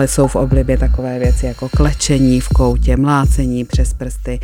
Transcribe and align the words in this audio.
Stále 0.00 0.08
jsou 0.08 0.26
v 0.26 0.36
oblibě 0.36 0.78
takové 0.78 1.18
věci 1.18 1.46
jako 1.46 1.68
klečení 1.68 2.40
v 2.40 2.48
koutě, 2.48 2.96
mlácení 2.96 3.64
přes 3.64 3.94
prsty. 3.94 4.40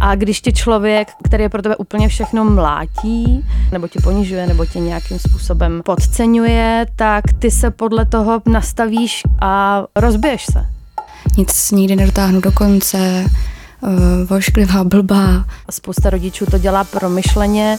A 0.00 0.14
když 0.14 0.40
ti 0.40 0.52
člověk, 0.52 1.08
který 1.24 1.42
je 1.42 1.48
pro 1.48 1.62
tebe 1.62 1.76
úplně 1.76 2.08
všechno 2.08 2.44
mlátí, 2.44 3.46
nebo 3.72 3.88
tě 3.88 4.00
ponižuje, 4.00 4.46
nebo 4.46 4.66
tě 4.66 4.78
nějakým 4.78 5.18
způsobem 5.18 5.82
podceňuje, 5.84 6.86
tak 6.96 7.24
ty 7.38 7.50
se 7.50 7.70
podle 7.70 8.06
toho 8.06 8.42
nastavíš 8.46 9.22
a 9.40 9.82
rozbiješ 9.96 10.46
se. 10.52 10.66
Nic 11.36 11.70
nikdy 11.70 11.96
nedotáhnu 11.96 12.40
do 12.40 12.52
konce, 12.52 13.24
uh, 13.80 13.90
vošklivá, 14.28 14.84
blbá. 14.84 15.44
Spousta 15.70 16.10
rodičů 16.10 16.46
to 16.46 16.58
dělá 16.58 16.84
promyšleně 16.84 17.78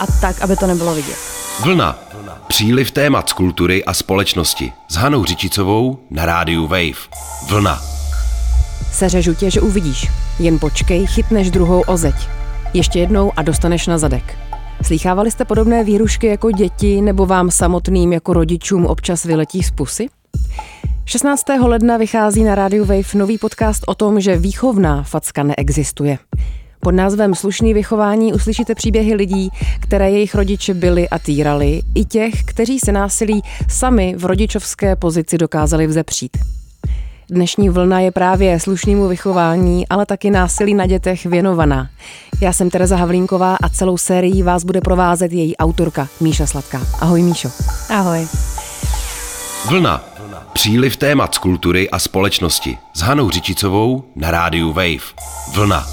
a 0.00 0.06
tak, 0.20 0.42
aby 0.42 0.56
to 0.56 0.66
nebylo 0.66 0.94
vidět. 0.94 1.16
Vlna. 1.64 1.98
Příliv 2.46 2.90
témat 2.90 3.28
z 3.28 3.32
kultury 3.32 3.84
a 3.84 3.94
společnosti 3.94 4.72
s 4.88 4.94
Hanou 4.94 5.24
Řičicovou 5.24 5.98
na 6.10 6.26
rádiu 6.26 6.66
Wave. 6.66 7.08
Vlna. 7.48 7.82
Seřežu 8.92 9.34
tě, 9.34 9.50
že 9.50 9.60
uvidíš. 9.60 10.10
Jen 10.38 10.58
počkej, 10.58 11.06
chytneš 11.06 11.50
druhou 11.50 11.80
o 11.80 11.96
zeď. 11.96 12.14
Ještě 12.74 12.98
jednou 12.98 13.32
a 13.36 13.42
dostaneš 13.42 13.86
na 13.86 13.98
zadek. 13.98 14.38
Slýchávali 14.82 15.30
jste 15.30 15.44
podobné 15.44 15.84
výrušky 15.84 16.26
jako 16.26 16.50
děti 16.50 17.00
nebo 17.00 17.26
vám 17.26 17.50
samotným 17.50 18.12
jako 18.12 18.32
rodičům 18.32 18.86
občas 18.86 19.24
vyletí 19.24 19.62
z 19.62 19.70
pusy? 19.70 20.08
16. 21.06 21.44
ledna 21.60 21.96
vychází 21.96 22.44
na 22.44 22.54
Radio 22.54 22.84
Wave 22.84 23.14
nový 23.14 23.38
podcast 23.38 23.82
o 23.86 23.94
tom, 23.94 24.20
že 24.20 24.36
výchovná 24.36 25.02
facka 25.02 25.42
neexistuje. 25.42 26.18
Pod 26.80 26.90
názvem 26.90 27.34
Slušný 27.34 27.74
vychování 27.74 28.32
uslyšíte 28.32 28.74
příběhy 28.74 29.14
lidí, 29.14 29.50
které 29.80 30.10
jejich 30.10 30.34
rodiče 30.34 30.74
byli 30.74 31.08
a 31.08 31.18
týrali, 31.18 31.82
i 31.94 32.04
těch, 32.04 32.44
kteří 32.44 32.78
se 32.80 32.92
násilí 32.92 33.42
sami 33.68 34.14
v 34.18 34.24
rodičovské 34.24 34.96
pozici 34.96 35.38
dokázali 35.38 35.86
vzepřít. 35.86 36.36
Dnešní 37.30 37.68
vlna 37.68 38.00
je 38.00 38.10
právě 38.10 38.60
slušnému 38.60 39.08
vychování, 39.08 39.88
ale 39.88 40.06
taky 40.06 40.30
násilí 40.30 40.74
na 40.74 40.86
dětech 40.86 41.26
věnovaná. 41.26 41.88
Já 42.40 42.52
jsem 42.52 42.70
Tereza 42.70 42.96
Havlínková 42.96 43.56
a 43.56 43.68
celou 43.68 43.96
sérii 43.96 44.42
vás 44.42 44.64
bude 44.64 44.80
provázet 44.80 45.32
její 45.32 45.56
autorka 45.56 46.08
Míša 46.20 46.46
Sladká. 46.46 46.80
Ahoj 47.00 47.22
Míšo. 47.22 47.50
Ahoj. 47.90 48.26
Vlna. 49.68 50.04
Příliv 50.52 50.96
témat 50.96 51.34
z 51.34 51.38
kultury 51.38 51.90
a 51.90 51.98
společnosti 51.98 52.78
s 52.94 53.00
Hanou 53.00 53.30
Řičicovou 53.30 54.04
na 54.16 54.30
rádiu 54.30 54.72
Wave. 54.72 55.14
Vlna. 55.54 55.86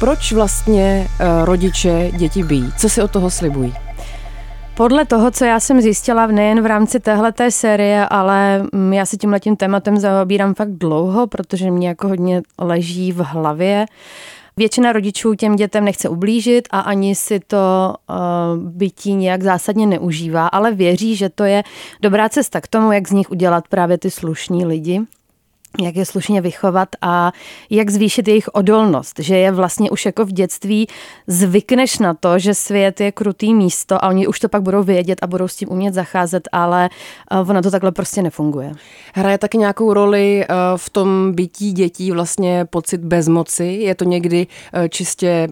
Proč 0.00 0.32
vlastně 0.32 1.08
uh, 1.20 1.44
rodiče 1.44 2.10
děti 2.16 2.42
bijí? 2.42 2.72
Co 2.78 2.88
si 2.88 3.02
od 3.02 3.10
toho 3.10 3.30
slibují? 3.30 3.74
Podle 4.74 5.04
toho, 5.04 5.30
co 5.30 5.44
já 5.44 5.60
jsem 5.60 5.80
zjistila 5.80 6.26
nejen 6.26 6.62
v 6.62 6.66
rámci 6.66 7.00
téhleté 7.00 7.50
série, 7.50 8.06
ale 8.06 8.62
mm, 8.72 8.92
já 8.92 9.06
se 9.06 9.16
tím 9.16 9.32
letím 9.32 9.56
tématem 9.56 9.96
zaobírám 9.98 10.54
fakt 10.54 10.70
dlouho, 10.70 11.26
protože 11.26 11.70
mě 11.70 11.88
jako 11.88 12.08
hodně 12.08 12.42
leží 12.58 13.12
v 13.12 13.18
hlavě. 13.18 13.86
Většina 14.58 14.92
rodičů 14.92 15.34
těm 15.34 15.56
dětem 15.56 15.84
nechce 15.84 16.08
ublížit 16.08 16.68
a 16.70 16.80
ani 16.80 17.14
si 17.14 17.40
to 17.40 17.94
uh, 18.10 18.16
bytí 18.58 19.14
nějak 19.14 19.42
zásadně 19.42 19.86
neužívá, 19.86 20.46
ale 20.46 20.74
věří, 20.74 21.16
že 21.16 21.28
to 21.28 21.44
je 21.44 21.62
dobrá 22.02 22.28
cesta 22.28 22.60
k 22.60 22.68
tomu, 22.68 22.92
jak 22.92 23.08
z 23.08 23.12
nich 23.12 23.30
udělat 23.30 23.68
právě 23.68 23.98
ty 23.98 24.10
slušní 24.10 24.66
lidi 24.66 25.00
jak 25.82 25.96
je 25.96 26.04
slušně 26.04 26.40
vychovat 26.40 26.88
a 27.02 27.32
jak 27.70 27.90
zvýšit 27.90 28.28
jejich 28.28 28.48
odolnost, 28.48 29.18
že 29.18 29.36
je 29.36 29.52
vlastně 29.52 29.90
už 29.90 30.06
jako 30.06 30.24
v 30.24 30.32
dětství 30.32 30.86
zvykneš 31.26 31.98
na 31.98 32.14
to, 32.14 32.38
že 32.38 32.54
svět 32.54 33.00
je 33.00 33.12
krutý 33.12 33.54
místo 33.54 34.04
a 34.04 34.08
oni 34.08 34.26
už 34.26 34.40
to 34.40 34.48
pak 34.48 34.62
budou 34.62 34.82
vědět 34.82 35.18
a 35.22 35.26
budou 35.26 35.48
s 35.48 35.56
tím 35.56 35.72
umět 35.72 35.94
zacházet, 35.94 36.48
ale 36.52 36.90
eh, 37.30 37.40
ono 37.40 37.62
to 37.62 37.70
takhle 37.70 37.92
prostě 37.92 38.22
nefunguje. 38.22 38.72
Hraje 39.14 39.38
taky 39.38 39.58
nějakou 39.58 39.92
roli 39.92 40.44
eh, 40.44 40.54
v 40.76 40.90
tom 40.90 41.32
bytí 41.32 41.72
dětí 41.72 42.10
vlastně 42.10 42.64
pocit 42.64 43.00
bezmoci? 43.00 43.64
Je 43.64 43.94
to 43.94 44.04
někdy 44.04 44.46
eh, 44.72 44.88
čistě 44.88 45.48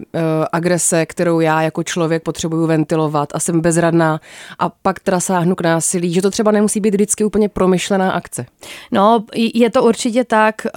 agrese, 0.51 1.05
kterou 1.05 1.39
já 1.39 1.61
jako 1.61 1.83
člověk 1.83 2.23
potřebuju 2.23 2.67
ventilovat 2.67 3.29
a 3.33 3.39
jsem 3.39 3.61
bezradná 3.61 4.21
a 4.59 4.69
pak 4.69 4.99
teda 4.99 5.19
sáhnu 5.19 5.55
k 5.55 5.61
násilí, 5.61 6.13
že 6.13 6.21
to 6.21 6.31
třeba 6.31 6.51
nemusí 6.51 6.79
být 6.79 6.93
vždycky 6.93 7.25
úplně 7.25 7.49
promyšlená 7.49 8.11
akce? 8.11 8.45
No, 8.91 9.23
je 9.53 9.69
to 9.69 9.83
určitě 9.83 10.16
určitě 10.17 10.23
tak. 10.23 10.65
Eh, 10.65 10.71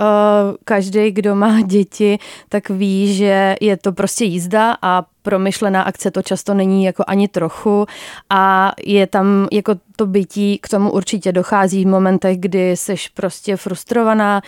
každý, 0.64 1.10
kdo 1.10 1.34
má 1.34 1.60
děti, 1.60 2.18
tak 2.48 2.70
ví, 2.70 3.14
že 3.14 3.56
je 3.60 3.76
to 3.76 3.92
prostě 3.92 4.24
jízda 4.24 4.76
a 4.82 5.02
promyšlená 5.22 5.82
akce 5.82 6.10
to 6.10 6.22
často 6.22 6.54
není 6.54 6.84
jako 6.84 7.04
ani 7.06 7.28
trochu 7.28 7.86
a 8.30 8.72
je 8.86 9.06
tam 9.06 9.48
jako 9.52 9.74
to 10.00 10.06
bytí, 10.06 10.58
k 10.58 10.68
tomu 10.68 10.92
určitě 10.92 11.32
dochází 11.32 11.84
v 11.84 11.88
momentech, 11.88 12.38
kdy 12.38 12.76
seš 12.76 13.08
prostě 13.08 13.56
frustrovaná 13.56 14.42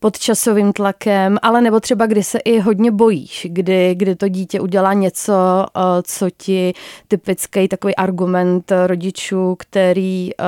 pod 0.00 0.18
časovým 0.18 0.72
tlakem, 0.72 1.38
ale 1.42 1.60
nebo 1.60 1.80
třeba 1.80 2.06
kdy 2.06 2.22
se 2.22 2.38
i 2.38 2.58
hodně 2.58 2.90
bojíš, 2.90 3.46
kdy, 3.50 3.94
kdy 3.94 4.16
to 4.16 4.28
dítě 4.28 4.60
udělá 4.60 4.92
něco, 4.92 5.32
eh, 5.66 5.80
co 6.02 6.30
ti 6.36 6.72
typický 7.08 7.68
takový 7.68 7.96
argument 7.96 8.72
rodičů, 8.86 9.56
který 9.58 10.30
eh, 10.30 10.44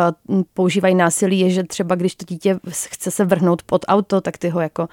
používají 0.55 0.95
násilí, 0.95 1.41
je, 1.41 1.51
že 1.51 1.65
třeba 1.65 1.95
když 1.95 2.15
to 2.15 2.25
dítě 2.29 2.59
chce 2.71 3.11
se 3.11 3.25
vrhnout 3.25 3.63
pod 3.63 3.85
auto, 3.89 4.21
tak 4.21 4.39
ty 4.39 4.49
ho 4.49 4.61
jako 4.61 4.89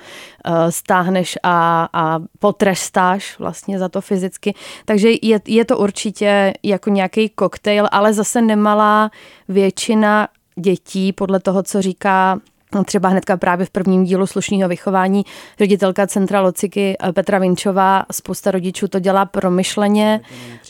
eh, 0.46 0.72
stáhneš 0.72 1.38
a, 1.44 1.90
a 1.94 2.20
potrestáš 2.40 3.40
vlastně 3.40 3.80
za 3.80 3.90
to 3.90 4.02
fyzicky. 4.02 4.54
Takže 4.86 5.10
je, 5.22 5.42
je 5.48 5.66
to 5.66 5.78
určitě 5.78 6.54
jako 6.64 6.90
nějaký 6.90 7.30
koktejl, 7.30 7.88
ale 7.92 8.14
zase 8.14 8.42
nemalá 8.42 9.12
většina 9.48 10.28
dětí, 10.56 11.14
podle 11.14 11.40
toho, 11.40 11.64
co 11.64 11.82
říká 11.82 12.40
třeba 12.86 13.10
hnedka 13.10 13.38
právě 13.38 13.66
v 13.66 13.70
prvním 13.70 14.04
dílu 14.04 14.28
slušného 14.28 14.70
vychování 14.70 15.26
ředitelka 15.60 16.08
Centra 16.08 16.42
Lociky 16.42 16.98
eh, 17.04 17.14
Petra 17.14 17.40
Vinčová, 17.40 18.06
spousta 18.12 18.52
rodičů 18.52 18.88
to 18.88 19.00
dělá 19.00 19.26
promyšleně 19.26 20.22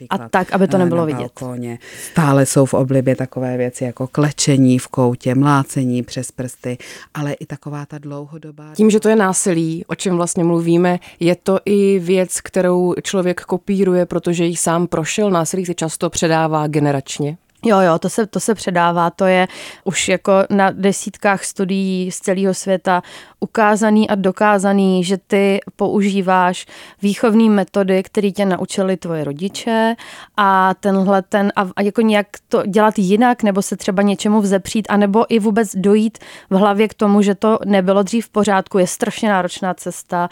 a 0.10 0.18
tak, 0.18 0.54
aby 0.54 0.68
to 0.68 0.78
nebylo 0.78 1.06
vidět. 1.06 1.32
Balkóně. 1.42 1.80
Stále 2.12 2.46
jsou 2.46 2.66
v 2.66 2.74
oblibě 2.74 3.16
takové 3.16 3.58
věci 3.58 3.84
jako 3.84 4.08
klečení 4.08 4.80
v 4.80 4.88
koutě, 4.88 5.36
mlácení 5.36 6.04
přes 6.04 6.32
prsty, 6.32 6.78
ale 7.14 7.34
i 7.34 7.46
taková 7.46 7.86
ta 7.86 7.98
dlouhodobá... 7.98 8.76
Tím, 8.76 8.90
že 8.90 9.00
to 9.00 9.10
je 9.10 9.16
násilí, 9.16 9.86
o 9.86 9.96
čem 9.96 10.16
vlastně 10.16 10.44
mluvíme, 10.44 11.00
je 11.20 11.36
to 11.36 11.60
i 11.66 12.00
věc, 12.00 12.42
kterou 12.42 12.94
člověk 13.04 13.42
kopíruje, 13.42 14.06
protože 14.06 14.46
ji 14.46 14.56
sám 14.58 14.88
prošel. 14.88 15.30
Násilí 15.30 15.66
se 15.66 15.74
často 15.74 16.10
předává 16.10 16.68
generačně. 16.68 17.38
Jo, 17.68 17.80
jo, 17.80 18.00
to 18.00 18.10
se, 18.10 18.28
to 18.28 18.40
se 18.40 18.56
předává, 18.56 19.10
to 19.10 19.26
je 19.26 19.48
už 19.84 20.10
jako 20.10 20.32
na 20.50 20.72
desítkách 20.72 21.44
studií 21.44 22.12
z 22.12 22.20
celého 22.20 22.54
světa 22.54 23.02
ukázaný 23.40 24.10
a 24.10 24.16
dokázaný, 24.16 25.04
že 25.04 25.18
ty 25.28 25.60
používáš 25.76 26.66
výchovné 27.02 27.50
metody, 27.50 28.04
které 28.04 28.32
tě 28.32 28.46
naučili 28.46 28.98
tvoje 28.98 29.24
rodiče 29.24 29.96
a 30.38 30.74
tenhle 30.74 31.22
ten, 31.22 31.52
a, 31.56 31.70
a 31.76 31.82
jako 31.82 32.02
nějak 32.02 32.28
to 32.48 32.66
dělat 32.66 33.00
jinak, 33.00 33.44
nebo 33.44 33.62
se 33.62 33.78
třeba 33.78 34.02
něčemu 34.02 34.42
vzepřít, 34.42 34.88
anebo 34.90 35.26
i 35.30 35.40
vůbec 35.40 35.76
dojít 35.76 36.18
v 36.50 36.56
hlavě 36.56 36.88
k 36.88 36.94
tomu, 36.94 37.22
že 37.22 37.36
to 37.36 37.60
nebylo 37.66 38.04
dřív 38.04 38.26
v 38.26 38.30
pořádku, 38.30 38.78
je 38.78 38.88
strašně 38.88 39.30
náročná 39.30 39.74
cesta. 39.74 40.30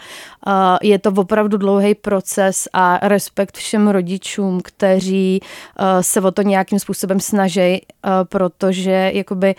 Je 0.82 0.98
to 0.98 1.10
opravdu 1.10 1.56
dlouhý 1.56 1.94
proces 1.94 2.68
a 2.72 3.08
respekt 3.08 3.56
všem 3.56 3.88
rodičům, 3.88 4.60
kteří 4.64 5.40
se 6.00 6.20
o 6.20 6.30
to 6.30 6.42
nějakým 6.42 6.78
způsobem 6.78 7.20
snaží, 7.26 7.80
protože 8.24 9.10
jakoby 9.14 9.54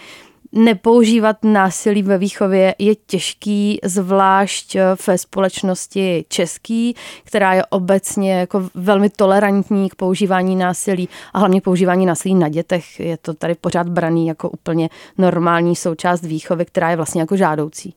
nepoužívat 0.51 1.37
násilí 1.43 2.03
ve 2.03 2.17
výchově 2.17 2.75
je 2.79 2.95
těžký, 2.95 3.79
zvlášť 3.83 4.77
ve 5.07 5.17
společnosti 5.17 6.25
český, 6.29 6.95
která 7.23 7.53
je 7.53 7.65
obecně 7.65 8.33
jako 8.33 8.69
velmi 8.75 9.09
tolerantní 9.09 9.89
k 9.89 9.95
používání 9.95 10.55
násilí 10.55 11.09
a 11.33 11.39
hlavně 11.39 11.61
používání 11.61 12.05
násilí 12.05 12.35
na 12.35 12.49
dětech. 12.49 12.99
Je 12.99 13.17
to 13.17 13.33
tady 13.33 13.55
pořád 13.55 13.89
braný 13.89 14.27
jako 14.27 14.49
úplně 14.49 14.89
normální 15.17 15.75
součást 15.75 16.21
výchovy, 16.21 16.65
která 16.65 16.89
je 16.89 16.95
vlastně 16.95 17.21
jako 17.21 17.37
žádoucí. 17.37 17.93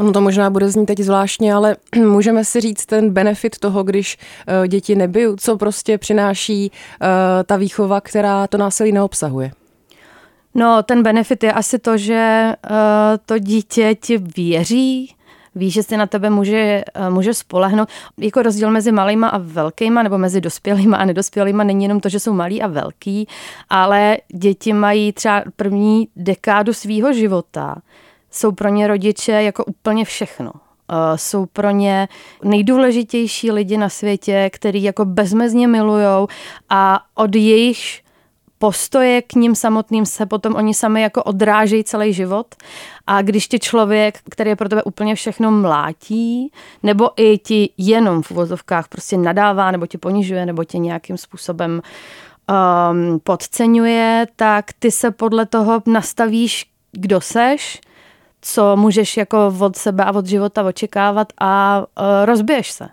Ono 0.00 0.12
to 0.12 0.20
možná 0.20 0.50
bude 0.50 0.68
znít 0.68 0.86
teď 0.86 0.98
zvláštně, 0.98 1.54
ale 1.54 1.76
můžeme 1.96 2.44
si 2.44 2.60
říct 2.60 2.86
ten 2.86 3.10
benefit 3.10 3.58
toho, 3.58 3.82
když 3.82 4.18
uh, 4.18 4.66
děti 4.66 4.94
nebijou, 4.94 5.36
co 5.36 5.56
prostě 5.56 5.98
přináší 5.98 6.70
uh, 6.70 7.06
ta 7.46 7.56
výchova, 7.56 8.00
která 8.00 8.46
to 8.46 8.58
násilí 8.58 8.92
neobsahuje. 8.92 9.52
No, 10.54 10.82
ten 10.82 11.02
benefit 11.02 11.44
je 11.44 11.52
asi 11.52 11.78
to, 11.78 11.96
že 11.96 12.52
uh, 12.70 12.76
to 13.26 13.38
dítě 13.38 13.94
ti 13.94 14.18
věří, 14.18 15.14
ví, 15.54 15.70
že 15.70 15.82
si 15.82 15.96
na 15.96 16.06
tebe 16.06 16.30
může, 16.30 16.82
může 17.08 17.34
spolehnout. 17.34 17.88
Jako 18.18 18.42
rozdíl 18.42 18.70
mezi 18.70 18.92
malýma 18.92 19.28
a 19.28 19.38
velkýma, 19.38 20.02
nebo 20.02 20.18
mezi 20.18 20.40
dospělýma 20.40 20.96
a 20.96 21.04
nedospělýma, 21.04 21.64
není 21.64 21.84
jenom 21.84 22.00
to, 22.00 22.08
že 22.08 22.20
jsou 22.20 22.32
malí 22.32 22.62
a 22.62 22.66
velký, 22.66 23.28
ale 23.70 24.18
děti 24.34 24.72
mají 24.72 25.12
třeba 25.12 25.42
první 25.56 26.08
dekádu 26.16 26.72
svýho 26.72 27.12
života. 27.12 27.76
Jsou 28.30 28.52
pro 28.52 28.68
ně 28.68 28.86
rodiče 28.86 29.32
jako 29.32 29.64
úplně 29.64 30.04
všechno. 30.04 30.52
Uh, 30.52 31.16
jsou 31.16 31.46
pro 31.46 31.70
ně 31.70 32.08
nejdůležitější 32.44 33.50
lidi 33.50 33.76
na 33.76 33.88
světě, 33.88 34.50
který 34.52 34.82
jako 34.82 35.04
bezmezně 35.04 35.68
milujou 35.68 36.28
a 36.68 37.00
od 37.14 37.34
jejich 37.34 38.02
postoje 38.60 39.22
k 39.22 39.34
ním 39.34 39.54
samotným 39.54 40.06
se 40.06 40.26
potom 40.26 40.54
oni 40.54 40.74
sami 40.74 41.02
jako 41.02 41.22
odrážejí 41.22 41.84
celý 41.84 42.12
život. 42.12 42.54
A 43.06 43.22
když 43.22 43.48
ti 43.48 43.58
člověk, 43.58 44.18
který 44.30 44.50
je 44.50 44.56
pro 44.56 44.68
tebe 44.68 44.82
úplně 44.82 45.14
všechno 45.14 45.50
mlátí, 45.50 46.52
nebo 46.82 47.10
i 47.16 47.38
ti 47.38 47.70
jenom 47.78 48.22
v 48.22 48.30
uvozovkách 48.30 48.88
prostě 48.88 49.16
nadává, 49.16 49.70
nebo 49.70 49.86
tě 49.86 49.98
ponižuje, 49.98 50.46
nebo 50.46 50.64
tě 50.64 50.78
nějakým 50.78 51.16
způsobem 51.16 51.82
um, 52.50 53.20
podceňuje, 53.20 54.26
tak 54.36 54.64
ty 54.78 54.90
se 54.90 55.10
podle 55.10 55.46
toho 55.46 55.82
nastavíš, 55.86 56.66
kdo 56.92 57.20
seš, 57.20 57.80
co 58.42 58.76
můžeš 58.76 59.16
jako 59.16 59.54
od 59.60 59.76
sebe 59.76 60.04
a 60.04 60.12
od 60.12 60.26
života 60.26 60.62
očekávat 60.64 61.32
a 61.40 61.78
uh, 61.78 62.04
rozbiješ 62.24 62.70
se. 62.70 62.88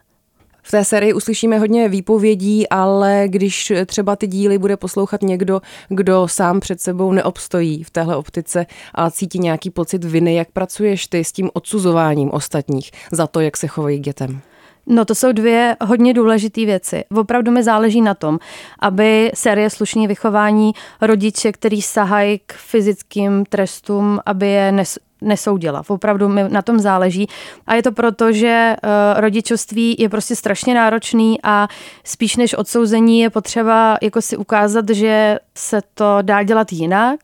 V 0.61 0.71
té 0.71 0.85
sérii 0.85 1.13
uslyšíme 1.13 1.59
hodně 1.59 1.89
výpovědí, 1.89 2.69
ale 2.69 3.23
když 3.27 3.73
třeba 3.85 4.15
ty 4.15 4.27
díly 4.27 4.57
bude 4.57 4.77
poslouchat 4.77 5.21
někdo, 5.21 5.61
kdo 5.89 6.27
sám 6.27 6.59
před 6.59 6.81
sebou 6.81 7.11
neobstojí 7.11 7.83
v 7.83 7.89
téhle 7.89 8.15
optice 8.15 8.65
a 8.95 9.11
cítí 9.11 9.39
nějaký 9.39 9.69
pocit 9.69 10.03
viny, 10.03 10.35
jak 10.35 10.51
pracuješ 10.51 11.07
ty 11.07 11.23
s 11.23 11.31
tím 11.31 11.49
odsuzováním 11.53 12.31
ostatních 12.31 12.91
za 13.11 13.27
to, 13.27 13.39
jak 13.39 13.57
se 13.57 13.67
chovají 13.67 13.99
k 13.99 14.03
dětem? 14.03 14.41
No 14.89 15.05
to 15.05 15.15
jsou 15.15 15.31
dvě 15.31 15.75
hodně 15.85 16.13
důležité 16.13 16.65
věci. 16.65 17.03
Opravdu 17.15 17.51
mi 17.51 17.63
záleží 17.63 18.01
na 18.01 18.13
tom, 18.13 18.39
aby 18.79 19.31
série 19.33 19.69
slušní 19.69 20.07
vychování 20.07 20.71
rodiče, 21.01 21.51
který 21.51 21.81
sahají 21.81 22.41
k 22.45 22.53
fyzickým 22.53 23.45
trestům, 23.45 24.19
aby 24.25 24.47
je 24.47 24.71
nes, 24.71 24.99
nesoudila. 25.21 25.83
Opravdu 25.87 26.29
mi 26.29 26.43
na 26.49 26.61
tom 26.61 26.79
záleží. 26.79 27.27
A 27.67 27.75
je 27.75 27.83
to 27.83 27.91
proto, 27.91 28.31
že 28.31 28.75
uh, 28.83 29.21
rodičovství 29.21 29.95
je 29.99 30.09
prostě 30.09 30.35
strašně 30.35 30.75
náročný 30.75 31.39
a 31.43 31.67
spíš 32.03 32.35
než 32.35 32.53
odsouzení 32.53 33.19
je 33.19 33.29
potřeba 33.29 33.97
jako 34.01 34.21
si 34.21 34.37
ukázat, 34.37 34.89
že 34.89 35.39
se 35.55 35.81
to 35.93 36.17
dá 36.21 36.43
dělat 36.43 36.73
jinak 36.73 37.19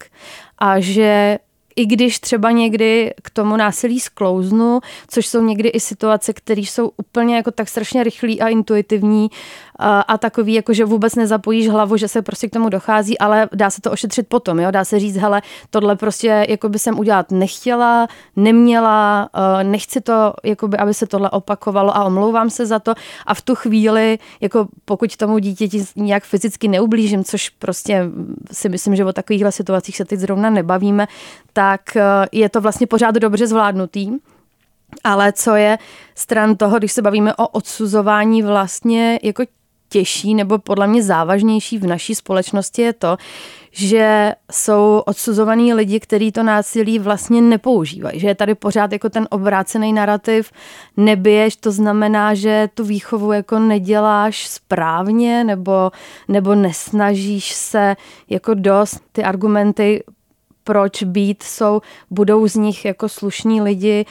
a 0.58 0.80
že 0.80 1.38
i 1.76 1.86
když 1.86 2.20
třeba 2.20 2.52
někdy 2.52 3.14
k 3.22 3.30
tomu 3.30 3.58
násilí 3.58 4.00
sklouznu, 4.00 4.80
což 5.08 5.28
jsou 5.28 5.42
někdy 5.42 5.70
i 5.70 5.80
situace, 5.80 6.34
které 6.34 6.62
jsou 6.62 6.92
úplně 6.98 7.36
jako 7.36 7.52
tak 7.52 7.70
strašně 7.70 8.04
rychlý 8.04 8.42
a 8.42 8.48
intuitivní 8.48 9.30
a, 9.84 10.18
takový, 10.18 10.54
jako 10.54 10.74
že 10.74 10.86
vůbec 10.86 11.16
nezapojíš 11.16 11.70
hlavu, 11.70 11.98
že 11.98 12.08
se 12.08 12.22
prostě 12.22 12.48
k 12.48 12.54
tomu 12.54 12.70
dochází, 12.70 13.20
ale 13.20 13.50
dá 13.56 13.70
se 13.70 13.82
to 13.82 13.92
ošetřit 13.92 14.28
potom, 14.28 14.60
jo? 14.60 14.72
dá 14.72 14.86
se 14.86 15.00
říct, 15.00 15.16
hele, 15.16 15.42
tohle 15.70 15.96
prostě 15.96 16.46
jako 16.50 16.70
by 16.70 16.80
jsem 16.80 17.00
udělat 17.00 17.32
nechtěla, 17.32 18.08
neměla, 18.36 19.30
nechci 19.64 20.02
to, 20.02 20.34
jako 20.44 20.68
by, 20.68 20.78
aby 20.78 20.94
se 20.94 21.08
tohle 21.08 21.30
opakovalo 21.30 21.98
a 21.98 22.04
omlouvám 22.04 22.50
se 22.50 22.66
za 22.66 22.80
to 22.80 22.94
a 23.26 23.34
v 23.34 23.42
tu 23.42 23.56
chvíli, 23.56 24.20
jako 24.42 24.68
pokud 24.86 25.18
tomu 25.18 25.38
dítěti 25.38 25.86
nějak 25.96 26.24
fyzicky 26.24 26.68
neublížím, 26.68 27.24
což 27.24 27.50
prostě 27.50 28.06
si 28.52 28.70
myslím, 28.70 28.96
že 28.96 29.06
o 29.06 29.14
takovýchhle 29.14 29.52
situacích 29.52 29.98
se 29.98 30.06
teď 30.06 30.20
zrovna 30.20 30.50
nebavíme, 30.50 31.08
tak 31.54 31.96
eh, 31.96 32.04
je 32.32 32.50
to 32.50 32.62
vlastně 32.62 32.88
pořád 32.88 33.16
dobře 33.16 33.48
zvládnutý. 33.48 34.12
Ale 35.04 35.34
co 35.34 35.56
je 35.56 35.78
stran 36.16 36.56
toho, 36.56 36.78
když 36.78 36.92
se 36.92 37.02
bavíme 37.02 37.36
o 37.36 37.48
odsuzování 37.48 38.44
vlastně 38.44 39.20
jako 39.24 39.44
těžší 39.94 40.34
nebo 40.36 40.58
podle 40.58 40.88
mě 40.88 41.04
závažnější 41.04 41.78
v 41.78 41.88
naší 41.88 42.16
společnosti 42.16 42.82
je 42.82 42.94
to, 42.94 43.18
že 43.72 44.34
jsou 44.52 45.04
odsuzovaní 45.06 45.74
lidi, 45.74 46.00
kteří 46.00 46.32
to 46.32 46.44
násilí 46.44 47.00
vlastně 47.00 47.42
nepoužívají. 47.42 48.20
Že 48.20 48.28
je 48.28 48.36
tady 48.36 48.56
pořád 48.56 48.92
jako 48.92 49.10
ten 49.10 49.28
obrácený 49.30 49.94
narrativ, 49.94 50.52
nebiješ, 50.98 51.56
to 51.56 51.72
znamená, 51.72 52.34
že 52.34 52.70
tu 52.74 52.84
výchovu 52.84 53.32
jako 53.32 53.60
neděláš 53.60 54.48
správně 54.48 55.44
nebo, 55.44 55.92
nebo 56.28 56.56
nesnažíš 56.56 57.54
se 57.54 57.96
jako 58.30 58.54
dost. 58.54 59.02
Ty 59.12 59.24
argumenty 59.24 60.04
proč 60.64 61.04
být 61.04 61.44
jsou, 61.44 61.82
budou 62.10 62.48
z 62.48 62.56
nich 62.56 62.86
jako 62.86 63.10
slušní 63.10 63.62
lidi, 63.62 64.06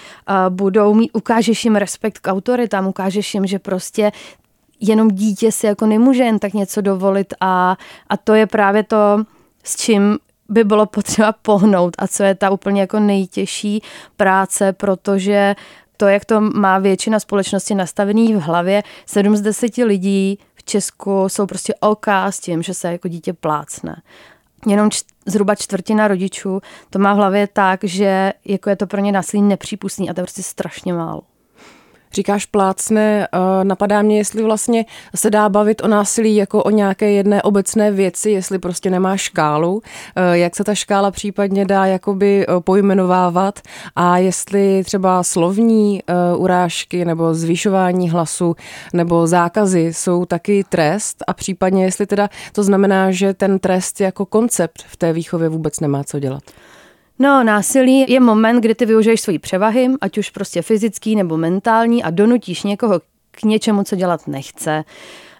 budou 0.49 0.95
mít, 0.95 1.11
ukážeš 1.13 1.65
jim 1.65 1.77
respekt 1.77 2.19
k 2.19 2.33
autoritám, 2.33 2.87
ukážeš 2.87 3.35
jim, 3.35 3.47
že 3.47 3.59
prostě 3.59 4.13
jenom 4.83 5.11
dítě 5.11 5.53
si 5.53 5.67
jako 5.67 5.87
nemůže 5.87 6.23
jen 6.23 6.39
tak 6.39 6.55
něco 6.55 6.81
dovolit 6.81 7.35
a, 7.41 7.77
a 8.09 8.17
to 8.17 8.35
je 8.35 8.47
právě 8.47 8.83
to, 8.83 9.25
s 9.65 9.77
čím 9.77 10.19
by 10.49 10.65
bylo 10.65 10.87
potřeba 10.87 11.33
pohnout 11.33 11.95
a 11.99 12.09
co 12.09 12.23
je 12.23 12.35
ta 12.35 12.51
úplně 12.51 12.81
jako 12.81 13.01
nejtěžší 13.01 13.83
práce, 14.17 14.73
protože 14.73 15.55
to, 15.97 16.09
jak 16.09 16.25
to 16.25 16.41
má 16.41 16.79
většina 16.79 17.21
společnosti 17.21 17.75
nastavený 17.75 18.35
v 18.35 18.41
hlavě, 18.41 18.83
7 19.07 19.37
z 19.37 19.41
10 19.41 19.77
lidí 19.77 20.39
v 20.55 20.65
Česku 20.65 21.29
jsou 21.29 21.47
prostě 21.47 21.75
OK 21.81 22.07
s 22.09 22.41
tím, 22.41 22.63
že 22.63 22.75
se 22.75 22.93
jako 22.93 23.09
dítě 23.09 23.33
plácne 23.33 24.03
jenom 24.67 24.91
č- 24.91 25.05
zhruba 25.27 25.55
čtvrtina 25.55 26.09
rodičů 26.09 26.61
to 26.91 26.99
má 26.99 27.15
v 27.15 27.17
hlavě 27.17 27.47
tak, 27.47 27.85
že 27.85 28.33
jako 28.45 28.71
je 28.71 28.77
to 28.77 28.87
pro 28.87 29.01
ně 29.01 29.13
násilí 29.13 29.43
nepřípustný 29.43 30.11
a 30.11 30.15
to 30.15 30.21
je 30.21 30.25
prostě 30.25 30.43
strašně 30.43 30.93
málo. 30.93 31.23
Říkáš 32.15 32.47
plácne, 32.47 33.29
eh, 33.33 33.65
napadá 33.65 34.03
mě, 34.03 34.19
jestli 34.19 34.43
vlastně 34.43 34.85
se 35.15 35.31
dá 35.31 35.49
bavit 35.49 35.85
o 35.85 35.89
násilí 35.89 36.37
jako 36.37 36.63
o 36.63 36.71
nějaké 36.71 37.11
jedné 37.11 37.43
obecné 37.43 37.91
věci, 37.91 38.31
jestli 38.31 38.59
prostě 38.59 38.91
nemá 38.91 39.17
škálu, 39.17 39.83
eh, 40.17 40.39
jak 40.39 40.57
se 40.57 40.65
ta 40.65 40.75
škála 40.75 41.11
případně 41.11 41.65
dá 41.65 41.87
jakoby 41.87 42.47
eh, 42.49 42.61
pojmenovávat 42.61 43.61
a 43.97 44.19
jestli 44.19 44.83
třeba 44.85 45.23
slovní 45.23 46.03
urážky 46.37 47.05
nebo 47.05 47.35
zvyšování 47.35 48.11
hlasu 48.11 48.57
nebo 48.93 49.27
zákazy 49.27 49.81
jsou 49.81 50.25
taky 50.25 50.65
trest 50.69 51.25
a 51.27 51.33
případně 51.33 51.85
jestli 51.85 52.07
teda 52.07 52.29
to 52.53 52.63
znamená, 52.63 53.11
že 53.11 53.35
ten 53.35 53.59
trest 53.59 54.01
jako 54.01 54.27
koncept 54.27 54.83
v 54.87 54.97
té 54.97 55.13
výchově 55.13 55.49
vůbec 55.49 55.81
nemá 55.81 56.05
co 56.05 56.19
dělat. 56.19 56.43
No, 57.19 57.45
násilí 57.45 58.05
je 58.09 58.21
moment, 58.21 58.61
kdy 58.61 58.75
ty 58.75 58.87
využiješ 58.87 59.21
svoji 59.21 59.39
převahy, 59.39 59.89
ať 60.01 60.19
už 60.19 60.31
prostě 60.31 60.63
fyzický 60.63 61.17
nebo 61.17 61.37
mentální 61.37 62.03
a 62.03 62.11
donutíš 62.11 62.63
někoho 62.63 63.01
k 63.31 63.43
něčemu, 63.43 63.85
co 63.85 63.97
dělat 63.97 64.29
nechce. 64.29 64.85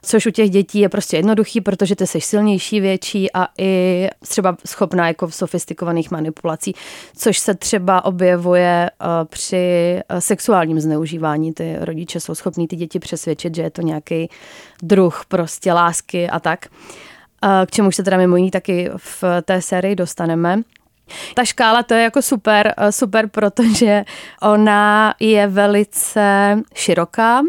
Což 0.05 0.27
u 0.27 0.31
těch 0.31 0.51
dětí 0.51 0.81
je 0.81 0.89
prostě 0.89 1.17
jednoduchý, 1.17 1.61
protože 1.61 1.97
ty 1.97 2.07
jsi 2.07 2.21
silnější, 2.21 2.81
větší 2.81 3.33
a 3.33 3.49
i 3.59 4.09
třeba 4.29 4.57
schopná 4.67 5.09
jako 5.09 5.27
v 5.27 5.35
sofistikovaných 5.35 6.11
manipulací, 6.11 6.75
což 7.17 7.39
se 7.39 7.55
třeba 7.55 8.05
objevuje 8.05 8.91
eh, 8.91 9.07
při 9.25 9.57
eh, 9.57 10.21
sexuálním 10.21 10.81
zneužívání. 10.81 11.53
Ty 11.53 11.77
rodiče 11.81 12.21
jsou 12.21 12.35
schopní 12.35 12.69
ty 12.69 12.77
děti 12.77 12.99
přesvědčit, 12.99 13.55
že 13.55 13.63
je 13.63 13.71
to 13.71 13.83
nějaký 13.83 14.29
druh 14.83 15.25
prostě 15.29 15.73
lásky 15.73 16.31
a 16.31 16.41
tak. 16.41 16.67
Eh, 17.45 17.67
k 17.67 17.71
čemu 17.71 17.93
se 17.93 18.03
teda 18.03 18.17
mimo 18.17 18.37
jiný 18.37 18.51
taky 18.51 18.91
v 18.97 19.25
té 19.43 19.63
sérii 19.63 19.95
dostaneme. 19.97 20.63
Ta 21.35 21.45
škála 21.45 21.83
to 21.83 21.95
je 21.95 22.03
jako 22.03 22.23
super, 22.23 22.75
eh, 22.77 22.93
super, 22.93 23.29
protože 23.29 24.05
ona 24.43 25.15
je 25.21 25.47
velice 25.47 26.59
široká. 26.75 27.43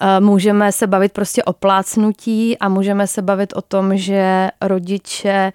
Eh, 0.00 0.20
můžeme 0.20 0.72
se 0.72 0.86
bavit 0.86 1.12
prostě 1.12 1.44
o 1.44 1.52
plácnutí 1.52 2.58
a 2.58 2.68
můžeme 2.68 3.06
se 3.06 3.22
bavit 3.22 3.52
o 3.56 3.62
tom, 3.62 3.96
že 3.96 4.48
rodiče 4.60 5.52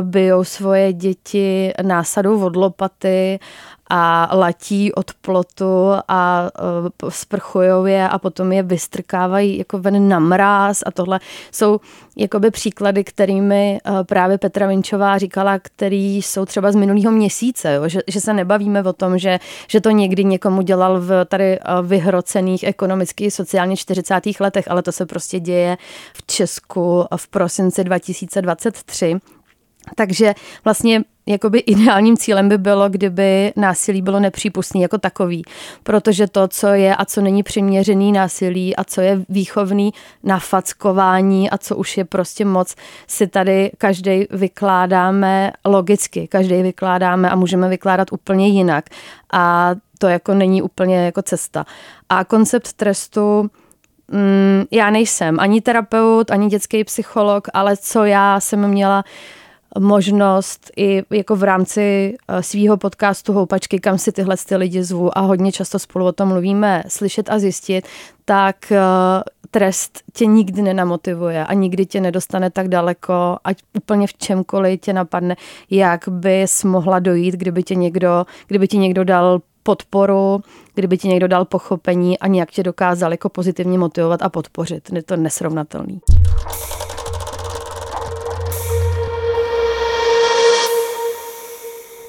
bijou 0.00 0.44
svoje 0.44 0.92
děti 0.92 1.72
násadou 1.82 2.44
od 2.44 2.56
lopaty 2.56 3.38
a 3.90 4.30
latí 4.32 4.92
od 4.92 5.14
plotu 5.14 5.92
a 6.08 6.50
uh, 7.02 7.10
sprchujou 7.10 7.84
je 7.84 8.08
a 8.08 8.18
potom 8.18 8.52
je 8.52 8.62
vystrkávají 8.62 9.58
jako 9.58 9.78
ven 9.78 10.08
na 10.08 10.18
mráz 10.18 10.82
a 10.86 10.90
tohle 10.90 11.20
jsou 11.52 11.80
jakoby 12.16 12.50
příklady, 12.50 13.04
kterými 13.04 13.78
uh, 13.88 14.02
právě 14.02 14.38
Petra 14.38 14.66
Vinčová 14.66 15.18
říkala, 15.18 15.58
který 15.58 16.16
jsou 16.16 16.44
třeba 16.44 16.72
z 16.72 16.76
minulého 16.76 17.10
měsíce, 17.10 17.74
jo? 17.74 17.88
Že, 17.88 18.00
že 18.06 18.20
se 18.20 18.32
nebavíme 18.34 18.82
o 18.82 18.92
tom, 18.92 19.18
že, 19.18 19.38
že 19.68 19.80
to 19.80 19.90
někdy 19.90 20.24
někomu 20.24 20.62
dělal 20.62 21.00
v 21.00 21.24
tady 21.24 21.58
vyhrocených 21.82 22.64
ekonomicky 22.64 23.30
sociálně 23.30 23.76
40. 23.76 24.14
letech, 24.40 24.70
ale 24.70 24.82
to 24.82 24.92
se 24.92 25.06
prostě 25.06 25.40
děje 25.40 25.76
v 26.14 26.26
Česku 26.26 27.04
v 27.16 27.28
prosinci 27.28 27.84
2023. 27.84 29.20
Takže 29.94 30.34
vlastně 30.64 31.02
jakoby 31.26 31.58
ideálním 31.58 32.16
cílem 32.16 32.48
by 32.48 32.58
bylo, 32.58 32.88
kdyby 32.88 33.52
násilí 33.56 34.02
bylo 34.02 34.20
nepřípustný 34.20 34.82
jako 34.82 34.98
takový, 34.98 35.42
protože 35.82 36.26
to, 36.26 36.48
co 36.48 36.66
je 36.66 36.96
a 36.96 37.04
co 37.04 37.20
není 37.20 37.42
přiměřený 37.42 38.12
násilí 38.12 38.76
a 38.76 38.84
co 38.84 39.00
je 39.00 39.24
výchovný 39.28 39.92
nafackování 40.22 41.50
a 41.50 41.58
co 41.58 41.76
už 41.76 41.96
je 41.96 42.04
prostě 42.04 42.44
moc, 42.44 42.74
si 43.06 43.26
tady 43.26 43.70
každý 43.78 44.26
vykládáme 44.30 45.52
logicky, 45.64 46.28
každý 46.28 46.62
vykládáme 46.62 47.30
a 47.30 47.36
můžeme 47.36 47.68
vykládat 47.68 48.12
úplně 48.12 48.48
jinak. 48.48 48.84
A 49.32 49.74
to 49.98 50.08
jako 50.08 50.34
není 50.34 50.62
úplně 50.62 51.04
jako 51.04 51.22
cesta. 51.22 51.66
A 52.08 52.24
koncept 52.24 52.72
trestu 52.72 53.50
mm, 54.08 54.64
já 54.70 54.90
nejsem 54.90 55.40
ani 55.40 55.60
terapeut, 55.60 56.30
ani 56.30 56.48
dětský 56.48 56.84
psycholog, 56.84 57.48
ale 57.54 57.76
co 57.76 58.04
já 58.04 58.40
jsem 58.40 58.68
měla 58.68 59.04
možnost 59.78 60.70
i 60.76 61.02
jako 61.10 61.36
v 61.36 61.42
rámci 61.42 62.16
eh, 62.28 62.42
svého 62.42 62.76
podcastu 62.76 63.32
Houpačky, 63.32 63.80
kam 63.80 63.98
si 63.98 64.12
tyhle 64.12 64.36
ty 64.48 64.56
lidi 64.56 64.84
zvu 64.84 65.18
a 65.18 65.20
hodně 65.20 65.52
často 65.52 65.78
spolu 65.78 66.06
o 66.06 66.12
tom 66.12 66.28
mluvíme, 66.28 66.82
slyšet 66.88 67.30
a 67.30 67.38
zjistit, 67.38 67.86
tak 68.24 68.72
eh, 68.72 68.80
trest 69.50 70.02
tě 70.12 70.26
nikdy 70.26 70.62
nenamotivuje 70.62 71.46
a 71.46 71.54
nikdy 71.54 71.86
tě 71.86 72.00
nedostane 72.00 72.50
tak 72.50 72.68
daleko, 72.68 73.36
ať 73.44 73.58
úplně 73.76 74.06
v 74.06 74.14
čemkoliv 74.14 74.80
tě 74.80 74.92
napadne, 74.92 75.36
jak 75.70 76.08
bys 76.08 76.64
mohla 76.64 76.98
dojít, 76.98 77.34
kdyby 77.34 77.62
tě 77.62 77.74
někdo, 77.74 78.26
kdyby 78.46 78.68
ti 78.68 78.78
někdo 78.78 79.04
dal 79.04 79.40
podporu, 79.62 80.40
kdyby 80.74 80.98
ti 80.98 81.08
někdo 81.08 81.28
dal 81.28 81.44
pochopení 81.44 82.18
a 82.18 82.26
nějak 82.26 82.50
tě 82.50 82.62
dokázal 82.62 83.10
jako 83.10 83.28
pozitivně 83.28 83.78
motivovat 83.78 84.22
a 84.22 84.28
podpořit. 84.28 84.92
Je 84.92 85.02
to 85.02 85.16
nesrovnatelný. 85.16 86.00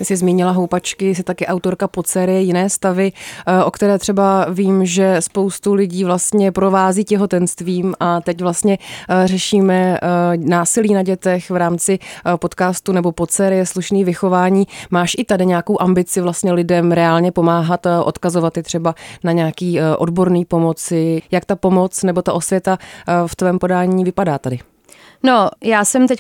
Jsi 0.06 0.16
zmínila 0.16 0.52
houpačky, 0.52 1.16
jsi 1.16 1.24
taky 1.24 1.48
autorka 1.48 1.88
pod 1.88 2.08
série 2.08 2.42
Jiné 2.42 2.70
stavy, 2.70 3.12
eh, 3.48 3.64
o 3.64 3.72
které 3.72 4.00
třeba 4.00 4.46
vím, 4.50 4.86
že 4.86 5.16
spoustu 5.20 5.74
lidí 5.74 6.04
vlastně 6.04 6.52
provází 6.52 7.04
těhotenstvím 7.04 7.94
a 8.00 8.22
teď 8.22 8.42
vlastně 8.42 8.78
eh, 9.10 9.28
řešíme 9.28 9.98
eh, 9.98 10.00
násilí 10.38 10.94
na 10.94 11.04
dětech 11.04 11.50
v 11.50 11.56
rámci 11.56 12.00
podcastu 12.40 12.92
nebo 12.92 13.12
pod 13.12 13.32
série 13.32 13.66
Slušný 13.66 14.04
vychování. 14.04 14.68
Máš 14.90 15.16
i 15.18 15.24
tady 15.24 15.46
nějakou 15.46 15.82
ambici 15.82 16.22
vlastně 16.22 16.54
lidem 16.54 16.92
reálně 16.92 17.32
pomáhat, 17.32 17.88
odkazovat 18.04 18.58
je 18.58 18.64
třeba 18.64 18.96
na 19.24 19.32
nějaký 19.32 19.80
odborný 19.98 20.46
pomoci? 20.46 21.22
Jak 21.32 21.46
ta 21.46 21.56
pomoc 21.56 22.04
nebo 22.04 22.22
ta 22.22 22.34
osvěta 22.34 22.78
v 23.28 23.36
tvém 23.36 23.60
podání 23.60 24.04
vypadá 24.04 24.38
tady? 24.38 24.60
No, 25.24 25.50
já 25.64 25.86
jsem 25.86 26.08
teď 26.08 26.20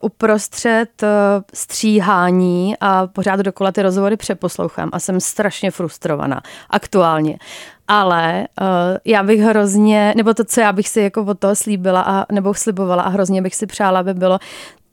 uprostřed 0.00 1.02
uh, 1.02 1.08
stříhání 1.54 2.74
a 2.80 3.06
pořád 3.06 3.40
dokola 3.40 3.72
ty 3.72 3.82
rozhovory 3.82 4.16
přeposlouchám 4.16 4.90
a 4.92 5.00
jsem 5.00 5.20
strašně 5.20 5.70
frustrovaná 5.70 6.42
aktuálně. 6.70 7.38
Ale 7.88 8.46
uh, 8.60 8.66
já 9.04 9.22
bych 9.22 9.40
hrozně, 9.40 10.14
nebo 10.16 10.34
to, 10.34 10.44
co 10.44 10.60
já 10.60 10.72
bych 10.72 10.88
si 10.88 11.00
jako 11.00 11.22
od 11.22 11.38
toho 11.38 11.56
slíbila 11.56 12.00
a, 12.00 12.32
nebo 12.32 12.54
slibovala 12.54 13.02
a 13.02 13.08
hrozně 13.08 13.42
bych 13.42 13.54
si 13.54 13.66
přála, 13.66 14.00
aby 14.00 14.14
bylo 14.14 14.38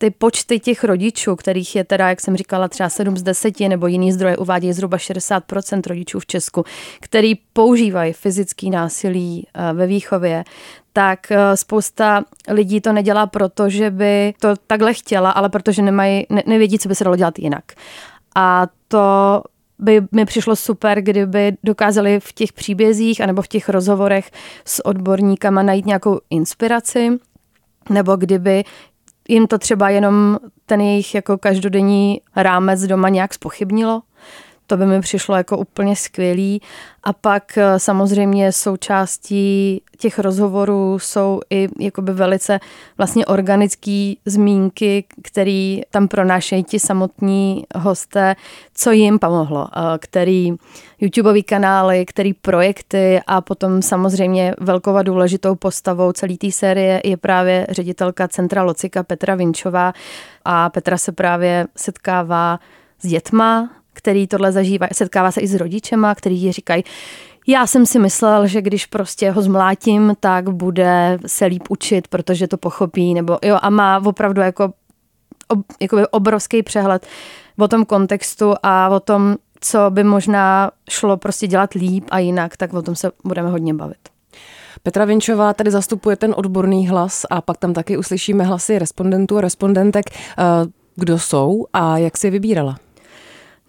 ty 0.02 0.10
počty 0.10 0.60
těch 0.60 0.84
rodičů, 0.84 1.36
kterých 1.36 1.76
je 1.76 1.84
teda, 1.84 2.10
jak 2.10 2.22
jsem 2.22 2.38
říkala, 2.38 2.68
třeba 2.68 2.90
7 2.90 3.18
z 3.18 3.24
10 3.24 3.60
nebo 3.60 3.88
jiný 3.88 4.12
zdroje 4.12 4.38
uvádějí 4.38 4.74
zhruba 4.74 4.98
60% 4.98 5.82
rodičů 5.88 6.20
v 6.20 6.26
Česku, 6.26 6.64
který 7.00 7.36
používají 7.54 8.14
fyzický 8.14 8.70
násilí 8.70 9.48
uh, 9.56 9.78
ve 9.78 9.88
výchově, 9.88 10.44
tak 10.94 11.32
eh, 11.32 11.58
spousta 11.58 12.24
lidí 12.50 12.82
to 12.82 12.94
nedělá 12.94 13.28
proto, 13.28 13.70
že 13.70 13.90
by 13.90 14.34
to 14.40 14.56
takhle 14.68 14.94
chtěla, 14.94 15.32
ale 15.32 15.50
protože 15.50 15.82
nemají, 15.82 16.26
ne, 16.30 16.44
nevědí, 16.46 16.80
co 16.80 16.90
by 16.90 16.96
se 16.96 17.04
dalo 17.04 17.16
dělat 17.16 17.40
jinak. 17.40 17.64
A 18.36 18.68
to 18.88 19.42
by 19.80 20.02
mi 20.12 20.26
přišlo 20.26 20.56
super, 20.56 21.02
kdyby 21.02 21.54
dokázali 21.64 22.20
v 22.20 22.34
těch 22.34 22.54
příbězích 22.54 23.22
anebo 23.22 23.42
v 23.42 23.48
těch 23.48 23.70
rozhovorech 23.70 24.32
s 24.66 24.86
odborníkama 24.86 25.64
najít 25.64 25.86
nějakou 25.86 26.20
inspiraci, 26.30 27.10
nebo 27.90 28.16
kdyby 28.16 28.64
jim 29.28 29.48
to 29.48 29.58
třeba 29.58 29.90
jenom 29.90 30.38
ten 30.66 30.82
jejich 30.82 31.16
jako 31.16 31.38
každodenní 31.38 32.22
rámec 32.36 32.82
doma 32.82 33.10
nějak 33.10 33.34
spochybnilo. 33.34 34.02
To 34.68 34.78
by 34.78 34.86
mi 34.86 35.02
přišlo 35.02 35.36
jako 35.36 35.58
úplně 35.58 35.96
skvělý. 35.96 36.62
A 37.04 37.14
pak 37.14 37.58
eh, 37.58 37.80
samozřejmě 37.80 38.52
součástí 38.52 39.82
těch 39.98 40.20
rozhovorů 40.20 41.00
jsou 41.00 41.42
i 41.50 41.70
jakoby 41.80 42.14
velice 42.14 42.60
vlastně 42.98 43.26
organické 43.26 44.14
zmínky, 44.26 45.06
které 45.24 45.78
tam 45.92 46.08
pronášejí 46.08 46.64
ti 46.64 46.80
samotní 46.80 47.64
hosté, 47.76 48.36
co 48.74 48.92
jim 48.92 49.20
pomohlo, 49.20 49.68
eh, 49.68 49.98
který 50.00 50.54
YouTubeový 51.00 51.44
kanály, 51.44 52.06
který 52.06 52.34
projekty 52.34 53.22
a 53.28 53.42
potom 53.42 53.82
samozřejmě 53.82 54.56
velkou 54.60 54.96
a 54.96 55.04
důležitou 55.04 55.56
postavou 55.56 56.12
celé 56.12 56.38
té 56.38 56.52
série 56.52 57.02
je 57.06 57.18
právě 57.18 57.68
ředitelka 57.70 58.28
Centra 58.28 58.64
Locika 58.64 59.04
Petra 59.04 59.36
Vinčová 59.36 59.94
a 60.46 60.70
Petra 60.70 60.98
se 60.98 61.12
právě 61.12 61.68
setkává 61.76 62.60
s 63.00 63.08
dětma, 63.08 63.70
který 64.02 64.28
tohle 64.28 64.52
zažívá, 64.52 64.88
setkává 64.94 65.32
se 65.32 65.42
i 65.42 65.48
s 65.48 65.56
rodičema, 65.56 66.16
který 66.16 66.52
říkají, 66.52 66.84
já 67.48 67.68
jsem 67.68 67.86
si 67.86 68.00
myslel, 68.00 68.48
že 68.48 68.62
když 68.62 68.86
prostě 68.86 69.32
ho 69.32 69.42
zmlátím, 69.42 70.14
tak 70.20 70.50
bude 70.50 71.20
se 71.26 71.46
líp 71.46 71.64
učit, 71.70 72.08
protože 72.08 72.48
to 72.48 72.58
pochopí, 72.58 73.14
nebo 73.14 73.38
jo, 73.44 73.58
a 73.62 73.70
má 73.70 74.02
opravdu 74.06 74.42
jako 74.42 74.74
ob, 75.48 75.60
jakoby 75.80 76.08
obrovský 76.08 76.64
přehled 76.64 77.08
o 77.60 77.68
tom 77.68 77.86
kontextu 77.86 78.54
a 78.64 78.90
o 78.90 79.00
tom, 79.00 79.36
co 79.62 79.80
by 79.90 80.04
možná 80.04 80.72
šlo 80.90 81.18
prostě 81.18 81.48
dělat 81.48 81.74
líp 81.74 82.06
a 82.12 82.20
jinak, 82.20 82.58
tak 82.58 82.74
o 82.74 82.82
tom 82.82 82.96
se 82.96 83.12
budeme 83.24 83.50
hodně 83.50 83.74
bavit. 83.74 84.10
Petra 84.84 85.06
Vinčová 85.06 85.54
tady 85.54 85.72
zastupuje 85.72 86.16
ten 86.16 86.34
odborný 86.38 86.88
hlas 86.88 87.26
a 87.30 87.42
pak 87.42 87.58
tam 87.58 87.74
taky 87.74 87.98
uslyšíme 87.98 88.44
hlasy 88.44 88.80
respondentů 88.80 89.38
a 89.38 89.42
respondentek. 89.42 90.06
Eh, 90.10 90.44
kdo 90.96 91.20
jsou 91.20 91.66
a 91.74 91.98
jak 91.98 92.18
si 92.18 92.28
je 92.28 92.32
vybírala? 92.32 92.78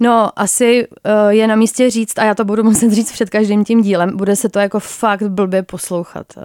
No, 0.02 0.30
asi 0.36 0.86
uh, 0.88 1.28
je 1.28 1.46
na 1.46 1.56
místě 1.56 1.90
říct, 1.90 2.18
a 2.18 2.24
já 2.24 2.34
to 2.34 2.44
budu 2.44 2.64
muset 2.70 2.92
říct 2.92 3.12
před 3.12 3.30
každým 3.30 3.64
tím 3.64 3.82
dílem, 3.82 4.16
bude 4.16 4.36
se 4.36 4.48
to 4.48 4.58
jako 4.58 4.80
fakt 4.80 5.22
blbě 5.22 5.62
poslouchat. 5.62 6.26
Uh, 6.36 6.42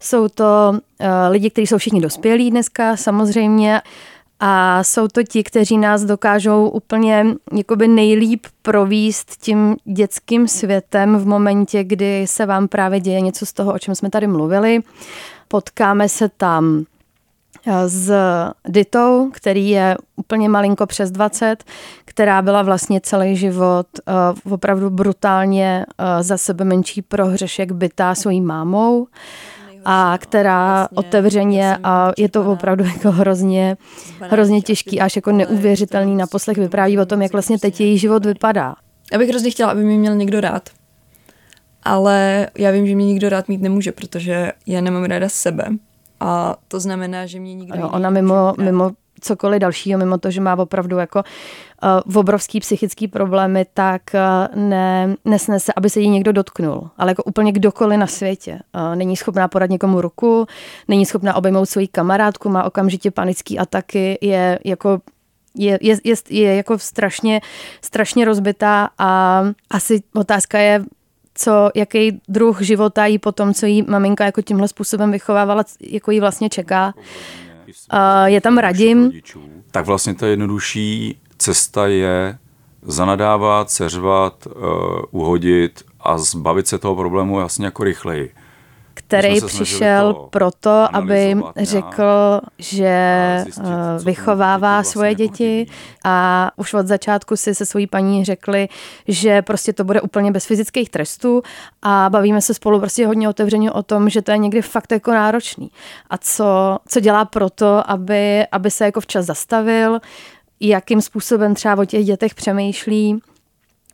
jsou 0.00 0.28
to 0.28 0.70
uh, 0.72 1.06
lidi, 1.30 1.50
kteří 1.50 1.66
jsou 1.66 1.78
všichni 1.78 2.00
dospělí 2.00 2.50
dneska, 2.50 2.96
samozřejmě, 2.96 3.80
a 4.40 4.84
jsou 4.84 5.08
to 5.08 5.22
ti, 5.22 5.44
kteří 5.44 5.78
nás 5.78 6.04
dokážou 6.04 6.68
úplně 6.68 7.26
jakoby 7.52 7.88
nejlíp 7.88 8.46
províst 8.62 9.36
tím 9.40 9.76
dětským 9.84 10.48
světem 10.48 11.16
v 11.16 11.26
momentě, 11.26 11.84
kdy 11.84 12.26
se 12.26 12.46
vám 12.46 12.68
právě 12.68 13.00
děje 13.00 13.20
něco 13.20 13.46
z 13.46 13.52
toho, 13.52 13.74
o 13.74 13.78
čem 13.78 13.94
jsme 13.94 14.10
tady 14.10 14.26
mluvili. 14.26 14.80
Potkáme 15.48 16.08
se 16.08 16.28
tam 16.28 16.84
s 17.86 18.12
Ditou, 18.68 19.30
který 19.32 19.70
je 19.70 19.96
úplně 20.16 20.48
malinko 20.48 20.86
přes 20.86 21.10
20, 21.10 21.64
která 22.18 22.42
byla 22.42 22.62
vlastně 22.62 23.00
celý 23.00 23.36
život 23.36 23.86
uh, 24.44 24.52
opravdu 24.52 24.90
brutálně 24.90 25.86
uh, 25.88 26.22
za 26.22 26.38
sebe 26.38 26.64
menší 26.64 27.02
prohřešek 27.02 27.72
bytá 27.72 28.14
svojí 28.14 28.40
mámou 28.40 29.06
a 29.84 30.18
která 30.20 30.76
vlastně, 30.76 30.96
otevřeně 30.98 31.76
a 31.82 32.12
je 32.18 32.28
to 32.28 32.52
opravdu 32.52 32.84
jako 32.84 33.10
hrozně, 33.10 33.76
hrozně 34.20 34.60
těžký 34.60 35.00
až 35.00 35.16
jako 35.16 35.32
neuvěřitelný 35.32 36.16
naposlech 36.16 36.58
vypráví 36.58 36.98
o 36.98 37.06
tom, 37.06 37.22
jak 37.22 37.32
vlastně 37.32 37.58
teď 37.58 37.80
její 37.80 37.98
život 37.98 38.26
vypadá. 38.26 38.74
Já 39.12 39.18
bych 39.18 39.28
hrozně 39.28 39.50
chtěla, 39.50 39.70
aby 39.70 39.84
mě 39.84 39.98
měl 39.98 40.14
někdo 40.14 40.40
rád. 40.40 40.68
Ale 41.82 42.48
já 42.58 42.70
vím, 42.70 42.86
že 42.86 42.94
mě 42.94 43.06
nikdo 43.06 43.28
rád 43.28 43.48
mít 43.48 43.62
nemůže, 43.62 43.92
protože 43.92 44.52
já 44.66 44.80
nemám 44.80 45.04
ráda 45.04 45.28
sebe. 45.28 45.68
A 46.20 46.56
to 46.68 46.80
znamená, 46.80 47.26
že 47.26 47.40
mě 47.40 47.54
nikdo... 47.54 47.78
Jo, 47.78 47.88
ona 47.88 48.10
mimo, 48.10 48.54
mimo 48.58 48.90
cokoliv 49.20 49.60
dalšího, 49.60 49.98
mimo 49.98 50.18
to, 50.18 50.30
že 50.30 50.40
má 50.40 50.58
opravdu 50.58 50.98
jako 50.98 51.22
uh, 52.06 52.16
obrovský 52.16 52.60
psychický 52.60 53.08
problémy, 53.08 53.66
tak 53.74 54.02
uh, 54.14 54.56
ne, 54.60 55.16
nesnese, 55.24 55.72
aby 55.76 55.90
se 55.90 56.00
jí 56.00 56.08
někdo 56.08 56.32
dotknul. 56.32 56.90
Ale 56.98 57.10
jako 57.10 57.22
úplně 57.22 57.52
kdokoliv 57.52 57.98
na 57.98 58.06
světě. 58.06 58.58
Uh, 58.74 58.96
není 58.96 59.16
schopná 59.16 59.48
podat 59.48 59.70
někomu 59.70 60.00
ruku, 60.00 60.46
není 60.88 61.06
schopná 61.06 61.34
obejmout 61.34 61.66
svoji 61.66 61.88
kamarádku, 61.88 62.48
má 62.48 62.64
okamžitě 62.64 63.10
panický 63.10 63.58
ataky, 63.58 64.18
je 64.20 64.58
jako 64.64 65.00
je, 65.54 65.78
je, 65.82 65.96
je, 66.04 66.14
je 66.28 66.56
jako 66.56 66.78
strašně, 66.78 67.40
strašně 67.82 68.24
rozbitá 68.24 68.90
a 68.98 69.42
asi 69.70 70.02
otázka 70.14 70.58
je, 70.58 70.84
co, 71.34 71.70
jaký 71.74 72.20
druh 72.28 72.60
života 72.60 73.06
jí 73.06 73.18
potom, 73.18 73.54
co 73.54 73.66
jí 73.66 73.82
maminka 73.82 74.24
jako 74.24 74.42
tímhle 74.42 74.68
způsobem 74.68 75.12
vychovávala, 75.12 75.64
jako 75.80 76.10
jí 76.10 76.20
vlastně 76.20 76.48
čeká. 76.48 76.94
Uh, 76.96 77.02
je 78.24 78.40
tam 78.40 78.58
radím. 78.58 79.12
Tak 79.70 79.86
vlastně 79.86 80.14
ta 80.14 80.26
jednodušší 80.26 81.20
cesta 81.38 81.86
je 81.86 82.38
zanadávat, 82.82 83.70
seřvat, 83.70 84.46
uh, 84.46 84.52
uhodit 85.10 85.84
a 86.00 86.18
zbavit 86.18 86.66
se 86.66 86.78
toho 86.78 86.96
problému 86.96 87.40
jasně 87.40 87.64
jako 87.64 87.84
rychleji 87.84 88.32
který 89.08 89.40
přišel 89.40 90.14
proto, 90.30 90.96
aby 90.96 91.36
řekl, 91.56 92.40
že 92.58 92.86
eh, 92.86 93.44
vychovává 94.04 94.82
svoje 94.82 95.14
děti 95.14 95.66
a 96.04 96.50
už 96.56 96.74
od 96.74 96.86
začátku 96.86 97.36
si 97.36 97.54
se 97.54 97.66
svojí 97.66 97.86
paní 97.86 98.24
řekli, 98.24 98.68
že 99.08 99.42
prostě 99.42 99.72
to 99.72 99.84
bude 99.84 100.00
úplně 100.00 100.32
bez 100.32 100.46
fyzických 100.46 100.90
trestů 100.90 101.42
a 101.82 102.10
bavíme 102.10 102.40
se 102.40 102.54
spolu 102.54 102.80
prostě 102.80 103.06
hodně 103.06 103.28
otevřeně 103.28 103.72
o 103.72 103.82
tom, 103.82 104.08
že 104.08 104.22
to 104.22 104.30
je 104.30 104.38
někdy 104.38 104.62
fakt 104.62 104.92
jako 104.92 105.12
náročný. 105.12 105.70
A 106.10 106.18
co, 106.18 106.78
co 106.88 107.00
dělá 107.00 107.24
proto, 107.24 107.90
aby, 107.90 108.46
aby 108.52 108.70
se 108.70 108.84
jako 108.84 109.00
včas 109.00 109.26
zastavil, 109.26 110.00
jakým 110.60 111.00
způsobem 111.00 111.54
třeba 111.54 111.82
o 111.82 111.84
těch 111.84 112.04
dětech 112.04 112.34
přemýšlí, 112.34 113.20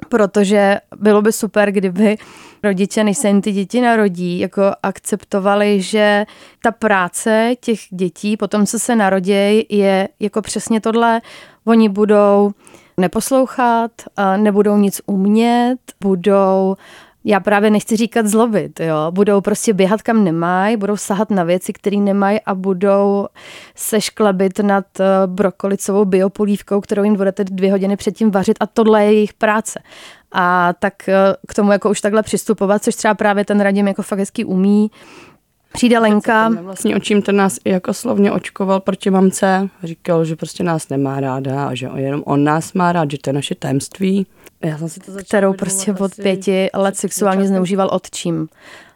protože 0.09 0.77
bylo 0.97 1.23
by 1.23 1.33
super, 1.33 1.73
kdyby 1.73 2.17
rodiče, 2.63 3.05
než 3.05 3.19
se 3.19 3.29
jim 3.29 3.41
ty 3.43 3.53
děti 3.53 3.81
narodí, 3.81 4.39
jako 4.39 4.63
akceptovali, 4.83 5.83
že 5.83 6.25
ta 6.63 6.71
práce 6.71 7.55
těch 7.61 7.79
dětí, 7.91 8.37
potom 8.37 8.67
co 8.67 8.79
se 8.79 8.97
narodí, 8.97 9.67
je 9.69 10.09
jako 10.21 10.43
přesně 10.43 10.81
tohle. 10.81 11.21
Oni 11.65 11.89
budou 11.89 12.51
neposlouchat, 12.97 13.91
nebudou 14.37 14.77
nic 14.77 15.01
umět, 15.07 15.79
budou 16.01 16.77
já 17.25 17.41
právě 17.41 17.71
nechci 17.71 17.97
říkat 17.97 18.27
zlobit, 18.27 18.81
jo. 18.81 18.97
Budou 19.11 19.41
prostě 19.41 19.73
běhat 19.73 20.03
kam 20.03 20.25
nemají, 20.25 20.77
budou 20.77 20.97
sahat 20.97 21.31
na 21.31 21.45
věci, 21.45 21.73
které 21.73 21.97
nemají 21.97 22.41
a 22.41 22.55
budou 22.55 23.27
se 23.75 24.01
šklebit 24.01 24.59
nad 24.59 24.85
eh, 25.01 25.05
brokolicovou 25.27 26.05
biopolívkou, 26.05 26.81
kterou 26.81 27.05
jim 27.05 27.17
budete 27.17 27.45
dvě 27.45 27.71
hodiny 27.71 27.97
předtím 27.97 28.31
vařit 28.31 28.57
a 28.61 28.67
tohle 28.67 29.05
je 29.05 29.13
jejich 29.13 29.33
práce. 29.33 29.81
A 30.33 30.73
tak 30.79 31.09
eh, 31.09 31.15
k 31.49 31.55
tomu 31.55 31.73
jako 31.73 31.91
už 31.91 32.01
takhle 32.01 32.23
přistupovat, 32.23 32.83
což 32.83 32.95
třeba 32.95 33.15
právě 33.15 33.45
ten 33.45 33.61
Radim 33.61 33.89
jako 33.89 34.03
fakt 34.03 34.19
hezky 34.19 34.45
umí. 34.45 34.91
Přijde 35.73 35.99
Lenka. 35.99 36.49
Vlastně 36.49 36.97
očím 36.97 37.23
ten 37.23 37.37
nás 37.37 37.59
i 37.65 37.71
jako 37.71 37.95
slovně 37.95 38.33
očkoval 38.33 38.81
proti 38.81 39.11
mamce. 39.11 39.69
Říkal, 39.83 40.25
že 40.25 40.37
prostě 40.37 40.65
nás 40.65 40.89
nemá 40.89 41.21
ráda 41.21 41.67
a 41.67 41.75
že 41.75 41.89
jenom 41.97 42.23
on 42.27 42.45
nás 42.45 42.73
má 42.73 42.93
rád, 42.93 43.11
že 43.11 43.19
to 43.19 43.31
je 43.31 43.35
naše 43.35 43.55
tajemství. 43.55 44.27
Já 44.65 44.79
jsem 44.79 44.89
si 44.89 45.01
to 45.01 45.13
kterou 45.29 45.53
prostě 45.53 45.93
od 45.93 46.15
pěti 46.15 46.71
let 46.75 46.97
sexuálně 46.97 47.49
zneužíval 47.49 47.89
otčím. 47.93 48.49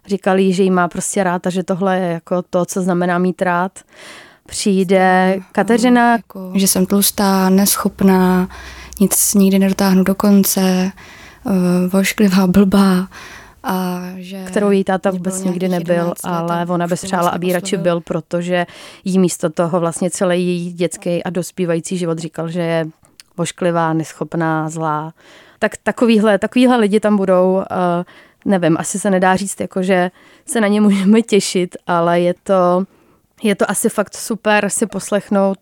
Říkal 0.07 0.39
jí, 0.39 0.53
že 0.53 0.63
jí 0.63 0.71
má 0.71 0.89
prostě 0.89 1.25
rád 1.25 1.47
a 1.47 1.51
že 1.51 1.63
tohle 1.63 1.99
je 1.99 2.13
jako 2.13 2.43
to, 2.43 2.65
co 2.65 2.83
znamená 2.83 3.19
mít 3.19 3.43
rád. 3.43 3.79
Přijde 4.47 5.39
Kateřina. 5.53 6.13
Jako, 6.13 6.53
že 6.55 6.69
jsem 6.69 6.87
tlustá, 6.87 7.51
neschopná, 7.51 8.49
nic 9.01 9.35
nikdy 9.35 9.59
nedotáhnu 9.59 10.05
do 10.05 10.15
konce, 10.15 10.93
uh, 11.45 11.53
vošklivá, 11.93 12.47
blbá. 12.47 13.09
A 13.65 14.03
že 14.17 14.45
kterou 14.45 14.71
jí 14.71 14.85
táta 14.85 15.11
vůbec 15.11 15.43
nikdy 15.43 15.69
nebyl, 15.69 16.15
ale 16.25 16.67
ona 16.67 16.87
by 16.87 16.95
přála, 16.95 17.31
aby 17.31 17.53
radši 17.53 17.77
byl, 17.77 18.01
protože 18.01 18.67
jí 19.05 19.19
místo 19.19 19.51
toho 19.51 19.81
vlastně 19.81 20.11
celý 20.11 20.47
její 20.47 20.73
dětský 20.73 21.25
a 21.25 21.31
dospívající 21.31 21.99
život 21.99 22.19
říkal, 22.19 22.49
že 22.49 22.61
je 22.61 22.87
vošklivá, 23.37 23.93
neschopná, 23.93 24.71
zlá 24.71 25.13
tak 25.59 25.77
takovýhle, 25.77 26.39
takovýhle 26.39 26.77
lidi 26.77 27.01
tam 27.01 27.17
budou. 27.17 27.55
Uh, 27.55 27.63
nevím, 28.45 28.77
asi 28.79 28.99
se 28.99 29.11
nedá 29.11 29.37
říct, 29.37 29.61
jako, 29.61 29.83
že 29.83 30.11
se 30.47 30.61
na 30.61 30.69
ně 30.69 30.81
můžeme 30.81 31.23
těšit, 31.23 31.77
ale 31.87 32.21
je 32.21 32.35
to, 32.43 32.85
je 33.43 33.55
to 33.55 33.71
asi 33.71 33.89
fakt 33.89 34.17
super 34.17 34.71
si 34.71 34.87
poslechnout 34.87 35.59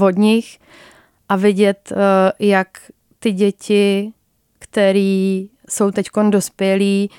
od 0.00 0.16
nich 0.16 0.58
a 1.28 1.36
vidět, 1.36 1.92
uh, 1.92 1.98
jak 2.38 2.68
ty 3.18 3.32
děti, 3.32 4.12
který 4.58 5.48
jsou 5.68 5.90
teď 5.90 6.06
dospělí, 6.30 7.10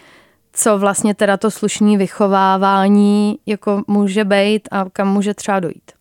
co 0.54 0.78
vlastně 0.78 1.16
teda 1.16 1.38
to 1.38 1.52
slušné 1.52 1.98
vychovávání 1.98 3.40
jako 3.46 3.84
může 3.88 4.24
být 4.24 4.68
a 4.72 4.86
kam 4.94 5.14
může 5.14 5.34
třeba 5.34 5.60
dojít. 5.60 5.95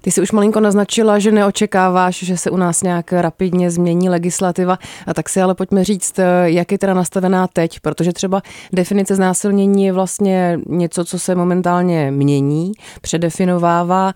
Ty 0.00 0.10
jsi 0.10 0.20
už 0.22 0.32
malinko 0.32 0.60
naznačila, 0.60 1.18
že 1.18 1.32
neočekáváš, 1.32 2.16
že 2.16 2.36
se 2.36 2.50
u 2.50 2.56
nás 2.56 2.82
nějak 2.82 3.12
rapidně 3.12 3.70
změní 3.70 4.08
legislativa, 4.08 4.78
a 5.06 5.14
tak 5.14 5.28
si 5.28 5.42
ale 5.42 5.54
pojďme 5.54 5.84
říct, 5.84 6.20
jak 6.44 6.72
je 6.72 6.78
teda 6.78 6.94
nastavená 6.94 7.46
teď, 7.46 7.80
protože 7.80 8.12
třeba 8.12 8.42
definice 8.72 9.14
znásilnění 9.14 9.84
je 9.84 9.92
vlastně 9.92 10.58
něco, 10.66 11.04
co 11.04 11.18
se 11.18 11.34
momentálně 11.34 12.10
mění, 12.10 12.72
předefinovává. 13.00 14.12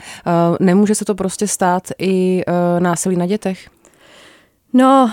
Nemůže 0.61 0.95
se 0.95 1.04
to 1.04 1.14
prostě 1.14 1.47
stát 1.47 1.83
i 1.99 2.42
e, 2.47 2.80
násilí 2.80 3.16
na 3.16 3.26
dětech? 3.26 3.69
No, 4.73 5.12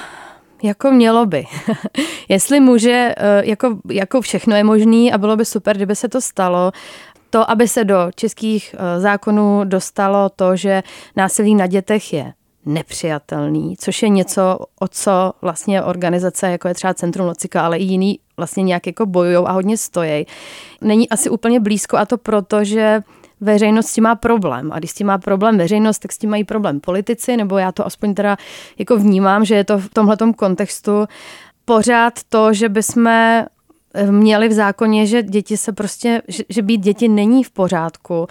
jako 0.63 0.91
mělo 0.91 1.25
by. 1.25 1.45
Jestli 2.29 2.59
může, 2.59 3.13
e, 3.17 3.45
jako, 3.45 3.77
jako 3.91 4.21
všechno 4.21 4.55
je 4.55 4.63
možný 4.63 5.13
a 5.13 5.17
bylo 5.17 5.35
by 5.35 5.45
super, 5.45 5.75
kdyby 5.75 5.95
se 5.95 6.09
to 6.09 6.21
stalo, 6.21 6.71
to, 7.29 7.51
aby 7.51 7.67
se 7.67 7.85
do 7.85 8.09
českých 8.15 8.75
eh, 8.77 8.99
zákonů 8.99 9.61
dostalo 9.63 10.29
to, 10.29 10.55
že 10.55 10.83
násilí 11.15 11.55
na 11.55 11.67
dětech 11.67 12.13
je 12.13 12.33
nepřijatelný, 12.65 13.75
což 13.77 14.03
je 14.03 14.09
něco, 14.09 14.59
o 14.79 14.87
co 14.87 15.33
vlastně 15.41 15.83
organizace, 15.83 16.51
jako 16.51 16.67
je 16.67 16.73
třeba 16.73 16.93
Centrum 16.93 17.27
Locika, 17.27 17.65
ale 17.65 17.77
i 17.77 17.83
jiný 17.83 18.19
vlastně 18.37 18.63
nějak 18.63 18.87
jako 18.87 19.05
bojují 19.05 19.45
a 19.45 19.51
hodně 19.51 19.77
stojí. 19.77 20.25
Není 20.81 21.09
asi 21.09 21.29
úplně 21.29 21.59
blízko 21.59 21.97
a 21.97 22.05
to 22.05 22.17
proto, 22.17 22.63
že 22.63 23.01
veřejnost 23.41 23.87
s 23.87 23.93
tím 23.93 24.03
má 24.03 24.15
problém. 24.15 24.71
A 24.71 24.79
když 24.79 24.91
s 24.91 24.93
tím 24.93 25.07
má 25.07 25.17
problém 25.17 25.57
veřejnost, 25.57 25.99
tak 25.99 26.11
s 26.11 26.17
tím 26.17 26.29
mají 26.29 26.43
problém 26.43 26.79
politici, 26.79 27.37
nebo 27.37 27.57
já 27.57 27.71
to 27.71 27.85
aspoň 27.85 28.13
teda 28.13 28.37
jako 28.77 28.97
vnímám, 28.97 29.45
že 29.45 29.55
je 29.55 29.63
to 29.63 29.77
v 29.77 29.89
tomhletom 29.89 30.33
kontextu 30.33 31.07
pořád 31.65 32.13
to, 32.29 32.53
že 32.53 32.69
bychom 32.69 33.09
měli 34.11 34.49
v 34.49 34.53
zákoně, 34.53 35.05
že 35.05 35.23
děti 35.23 35.57
se 35.57 35.73
prostě, 35.73 36.21
že, 36.27 36.43
že 36.49 36.61
být 36.61 36.81
děti 36.81 37.07
není 37.07 37.43
v 37.43 37.51
pořádku, 37.51 38.27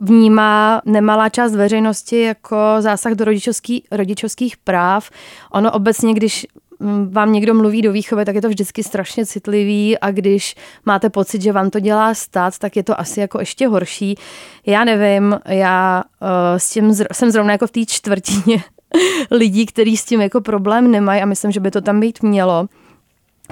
vnímá 0.00 0.82
nemalá 0.84 1.28
část 1.28 1.54
veřejnosti 1.54 2.20
jako 2.20 2.56
zásah 2.78 3.12
do 3.12 3.24
rodičovský, 3.24 3.84
rodičovských 3.90 4.56
práv. 4.56 5.10
Ono 5.52 5.72
obecně, 5.72 6.14
když 6.14 6.46
mm, 6.80 7.10
vám 7.10 7.32
někdo 7.32 7.54
mluví 7.54 7.82
do 7.82 7.92
výchovy, 7.92 8.24
tak 8.24 8.34
je 8.34 8.42
to 8.42 8.48
vždycky 8.48 8.82
strašně 8.82 9.26
citlivý 9.26 9.98
a 9.98 10.10
když 10.10 10.54
máte 10.84 11.10
pocit, 11.10 11.42
že 11.42 11.52
vám 11.52 11.70
to 11.70 11.80
dělá 11.80 12.14
stát, 12.14 12.58
tak 12.58 12.76
je 12.76 12.82
to 12.82 13.00
asi 13.00 13.20
jako 13.20 13.40
ještě 13.40 13.68
horší. 13.68 14.14
Já 14.66 14.84
nevím, 14.84 15.38
já 15.48 16.02
uh, 16.22 16.28
s 16.56 16.70
tím 16.70 16.90
zr- 16.90 17.06
jsem 17.12 17.30
zrovna 17.30 17.52
jako 17.52 17.66
v 17.66 17.70
té 17.70 17.80
čtvrtině 17.86 18.64
lidí, 19.30 19.66
kteří 19.66 19.96
s 19.96 20.04
tím 20.04 20.20
jako 20.20 20.40
problém 20.40 20.90
nemají 20.90 21.22
a 21.22 21.26
myslím, 21.26 21.50
že 21.50 21.60
by 21.60 21.70
to 21.70 21.80
tam 21.80 22.00
být 22.00 22.22
mělo. 22.22 22.68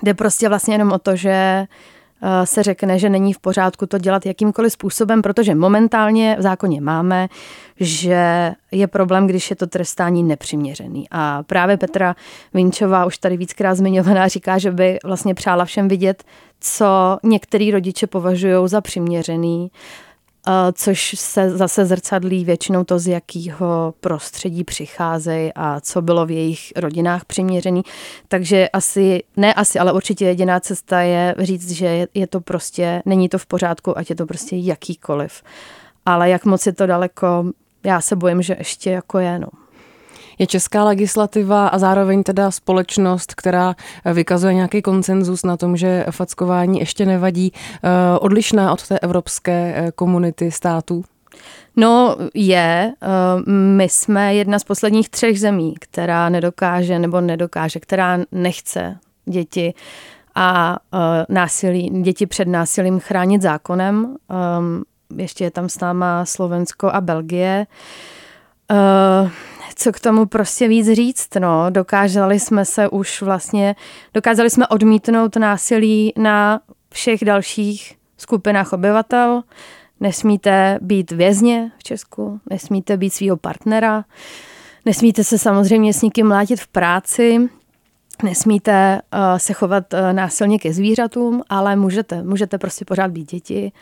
Jde 0.02 0.14
prostě 0.14 0.48
vlastně 0.48 0.74
jenom 0.74 0.92
o 0.92 0.98
to, 0.98 1.16
že 1.16 1.30
eh, 1.30 1.66
se 2.46 2.62
řekne, 2.62 2.98
že 2.98 3.08
není 3.08 3.32
v 3.32 3.38
pořádku 3.38 3.86
to 3.86 3.98
dělat 3.98 4.26
jakýmkoliv 4.26 4.72
způsobem, 4.72 5.22
protože 5.22 5.54
momentálně 5.54 6.36
v 6.38 6.42
zákoně 6.42 6.80
máme, 6.80 7.28
že 7.80 8.52
je 8.72 8.86
problém, 8.86 9.26
když 9.26 9.50
je 9.50 9.56
to 9.56 9.66
trestání 9.66 10.22
nepřiměřený. 10.22 11.06
A 11.10 11.42
právě 11.42 11.76
Petra 11.76 12.16
Vinčová, 12.54 13.04
už 13.04 13.18
tady 13.18 13.36
víckrát 13.36 13.76
zmiňovaná, 13.76 14.28
říká, 14.28 14.58
že 14.58 14.70
by 14.70 14.98
vlastně 15.04 15.34
přála 15.34 15.64
všem 15.64 15.88
vidět, 15.88 16.24
co 16.60 17.18
některý 17.22 17.70
rodiče 17.70 18.06
považují 18.06 18.68
za 18.68 18.80
přiměřený 18.80 19.70
což 20.72 21.14
se 21.18 21.50
zase 21.50 21.84
zrcadlí 21.84 22.44
většinou 22.44 22.84
to, 22.84 22.98
z 22.98 23.06
jakého 23.06 23.94
prostředí 24.00 24.64
přicházejí 24.64 25.52
a 25.54 25.80
co 25.80 26.02
bylo 26.02 26.26
v 26.26 26.30
jejich 26.30 26.72
rodinách 26.76 27.24
přiměřený. 27.24 27.82
Takže 28.28 28.68
asi, 28.68 29.22
ne 29.36 29.54
asi, 29.54 29.78
ale 29.78 29.92
určitě 29.92 30.24
jediná 30.24 30.60
cesta 30.60 31.00
je 31.00 31.34
říct, 31.38 31.70
že 31.70 32.06
je 32.14 32.26
to 32.26 32.40
prostě, 32.40 33.02
není 33.06 33.28
to 33.28 33.38
v 33.38 33.46
pořádku, 33.46 33.98
ať 33.98 34.10
je 34.10 34.16
to 34.16 34.26
prostě 34.26 34.56
jakýkoliv. 34.56 35.42
Ale 36.06 36.30
jak 36.30 36.44
moc 36.44 36.66
je 36.66 36.72
to 36.72 36.86
daleko, 36.86 37.44
já 37.84 38.00
se 38.00 38.16
bojím, 38.16 38.42
že 38.42 38.56
ještě 38.58 38.90
jako 38.90 39.18
je, 39.18 39.38
no 39.38 39.48
je 40.38 40.46
česká 40.46 40.84
legislativa 40.84 41.68
a 41.68 41.78
zároveň 41.78 42.22
teda 42.22 42.50
společnost, 42.50 43.34
která 43.34 43.74
vykazuje 44.12 44.54
nějaký 44.54 44.82
konsenzus 44.82 45.44
na 45.44 45.56
tom, 45.56 45.76
že 45.76 46.06
fackování 46.10 46.78
ještě 46.78 47.06
nevadí, 47.06 47.52
eh, 47.52 48.18
odlišná 48.18 48.72
od 48.72 48.88
té 48.88 48.98
evropské 48.98 49.74
eh, 49.76 49.92
komunity 49.92 50.50
států? 50.50 51.04
No 51.76 52.16
je, 52.34 52.92
eh, 53.02 53.06
my 53.50 53.88
jsme 53.88 54.34
jedna 54.34 54.58
z 54.58 54.64
posledních 54.64 55.08
třech 55.08 55.40
zemí, 55.40 55.74
která 55.80 56.28
nedokáže 56.28 56.98
nebo 56.98 57.20
nedokáže, 57.20 57.80
která 57.80 58.18
nechce 58.32 58.98
děti 59.26 59.74
a 60.34 60.78
násilí, 61.28 62.02
děti 62.02 62.26
před 62.26 62.48
násilím 62.48 63.00
chránit 63.00 63.42
zákonem. 63.42 64.16
Ještě 65.16 65.44
je 65.44 65.50
tam 65.50 65.68
s 65.68 65.80
náma 65.80 66.24
Slovensko 66.24 66.90
a 66.90 67.00
Belgie 67.00 67.66
co 69.74 69.92
k 69.92 70.00
tomu 70.00 70.26
prostě 70.26 70.68
víc 70.68 70.86
říct, 70.92 71.28
no. 71.38 71.70
Dokázali 71.70 72.40
jsme 72.40 72.64
se 72.64 72.88
už 72.88 73.22
vlastně, 73.22 73.76
dokázali 74.14 74.50
jsme 74.50 74.66
odmítnout 74.68 75.36
násilí 75.36 76.12
na 76.16 76.60
všech 76.92 77.24
dalších 77.24 77.98
skupinách 78.18 78.72
obyvatel. 78.72 79.42
Nesmíte 80.00 80.78
být 80.80 81.10
vězně 81.12 81.72
v 81.78 81.82
Česku, 81.82 82.40
nesmíte 82.50 82.96
být 82.96 83.10
svého 83.10 83.36
partnera, 83.36 84.04
nesmíte 84.84 85.24
se 85.24 85.38
samozřejmě 85.38 85.94
s 85.94 86.02
nikým 86.02 86.28
mlátit 86.28 86.60
v 86.60 86.66
práci, 86.66 87.48
nesmíte 88.22 89.00
uh, 89.14 89.38
se 89.38 89.52
chovat 89.52 89.94
uh, 89.94 90.12
násilně 90.12 90.58
ke 90.58 90.72
zvířatům, 90.72 91.42
ale 91.48 91.76
můžete, 91.76 92.22
můžete 92.22 92.58
prostě 92.58 92.84
pořád 92.84 93.10
být 93.10 93.30
děti. 93.30 93.72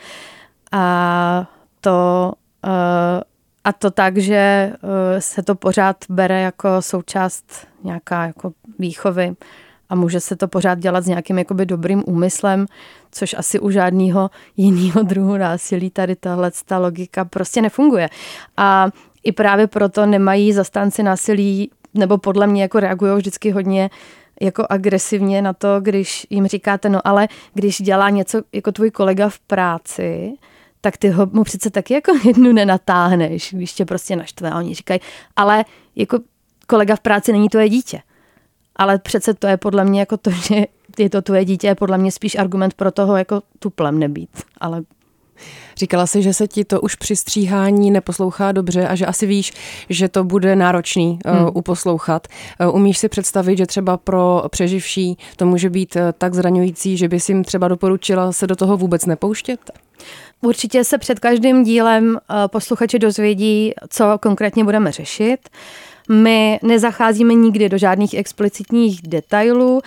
A 0.73 1.47
to 1.81 2.33
uh, 2.65 2.71
a 3.65 3.73
to 3.73 3.91
tak, 3.91 4.17
že 4.19 4.37
eh, 4.37 5.21
se 5.21 5.43
to 5.43 5.55
pořád 5.55 5.97
bere 6.09 6.41
jako 6.41 6.83
součást 6.83 7.67
nějaká 7.85 8.27
jako 8.27 8.53
výchovy 8.79 9.35
a 9.89 9.95
může 9.95 10.21
se 10.21 10.37
to 10.37 10.49
pořád 10.49 10.79
dělat 10.79 11.05
s 11.05 11.07
nějakým 11.07 11.39
jakoby 11.39 11.67
dobrým 11.67 12.03
úmyslem, 12.07 12.67
což 13.11 13.35
asi 13.39 13.61
u 13.61 13.71
žádného 13.71 14.31
jiného 14.57 15.03
druhu 15.07 15.37
násilí 15.37 15.91
tady 15.91 16.17
tahle 16.17 16.51
ta 16.67 16.79
logika 16.79 17.25
prostě 17.25 17.63
nefunguje. 17.63 18.09
A 18.57 18.91
i 19.23 19.33
právě 19.33 19.67
proto 19.67 20.07
nemají 20.07 20.53
zastánci 20.53 21.03
násilí, 21.03 21.71
nebo 21.95 22.19
podle 22.19 22.47
mě 22.47 22.63
jako 22.63 22.81
reagují 22.81 23.17
vždycky 23.17 23.51
hodně 23.51 23.91
jako 24.41 24.67
agresivně 24.71 25.43
na 25.43 25.53
to, 25.53 25.81
když 25.81 26.27
jim 26.31 26.47
říkáte, 26.47 26.89
no 26.89 27.01
ale 27.05 27.29
když 27.55 27.83
dělá 27.83 28.11
něco 28.11 28.43
jako 28.53 28.73
tvůj 28.73 28.91
kolega 28.91 29.29
v 29.29 29.39
práci, 29.39 30.33
tak 30.85 30.97
ty 30.97 31.09
ho 31.09 31.27
mu 31.33 31.45
přece 31.45 31.71
taky 31.71 31.95
jako 31.95 32.13
jednu 32.25 32.53
nenatáhneš, 32.53 33.55
když 33.55 33.73
tě 33.73 33.85
prostě 33.85 34.17
naštve. 34.17 34.51
A 34.51 34.59
oni 34.59 34.75
říkají, 34.75 35.01
ale 35.37 35.65
jako 35.97 36.19
kolega 36.67 36.97
v 36.97 37.01
práci 37.01 37.33
není 37.33 37.49
tvoje 37.49 37.69
dítě. 37.69 38.01
Ale 38.77 38.99
přece 38.99 39.35
to 39.35 39.47
je 39.47 39.57
podle 39.57 39.85
mě 39.85 40.01
jako 40.01 40.17
to, 40.17 40.31
že 40.49 40.65
je 40.99 41.11
to 41.11 41.23
tvoje 41.23 41.45
dítě, 41.45 41.67
je 41.67 41.75
podle 41.75 41.99
mě 41.99 42.13
spíš 42.13 42.35
argument 42.35 42.75
pro 42.75 42.91
toho, 42.91 43.17
jako 43.17 43.43
tuplem 43.59 43.99
nebýt. 43.99 44.43
Ale 44.61 44.83
Říkala 45.77 46.07
jsi, 46.07 46.23
že 46.23 46.35
se 46.35 46.49
ti 46.49 46.65
to 46.65 46.81
už 46.81 46.95
při 46.95 47.17
stříhání 47.17 47.91
neposlouchá 47.91 48.53
dobře 48.53 48.89
a 48.89 48.95
že 48.95 49.07
asi 49.07 49.27
víš, 49.27 49.53
že 49.89 50.09
to 50.09 50.25
bude 50.25 50.57
náročný 50.57 51.19
eh, 51.25 51.33
hmm. 51.33 51.43
uh, 51.43 51.51
uposlouchat. 51.55 52.29
Uh, 52.61 52.77
umíš 52.77 52.99
si 52.99 53.09
představit, 53.09 53.59
že 53.59 53.67
třeba 53.67 53.97
pro 53.97 54.43
přeživší 54.51 55.19
to 55.37 55.47
může 55.47 55.71
být 55.71 55.97
uh, 55.97 56.03
tak 56.19 56.35
zraňující, 56.35 56.97
že 56.97 57.09
bys 57.09 57.29
jim 57.29 57.45
třeba 57.45 57.69
doporučila 57.69 58.33
se 58.33 58.47
do 58.47 58.57
toho 58.57 58.77
vůbec 58.77 59.07
nepouštět? 59.07 59.71
Určitě 60.41 60.85
se 60.85 60.99
před 60.99 61.19
každým 61.19 61.65
dílem 61.65 62.19
posluchači 62.47 62.99
dozvědí, 62.99 63.73
co 63.89 64.19
konkrétně 64.21 64.65
budeme 64.65 64.93
řešit. 64.93 65.39
My 66.09 66.59
nezacházíme 66.63 67.35
nikdy 67.35 67.69
do 67.69 67.79
žádných 67.79 68.15
explicitních 68.15 69.03
detailů 69.03 69.81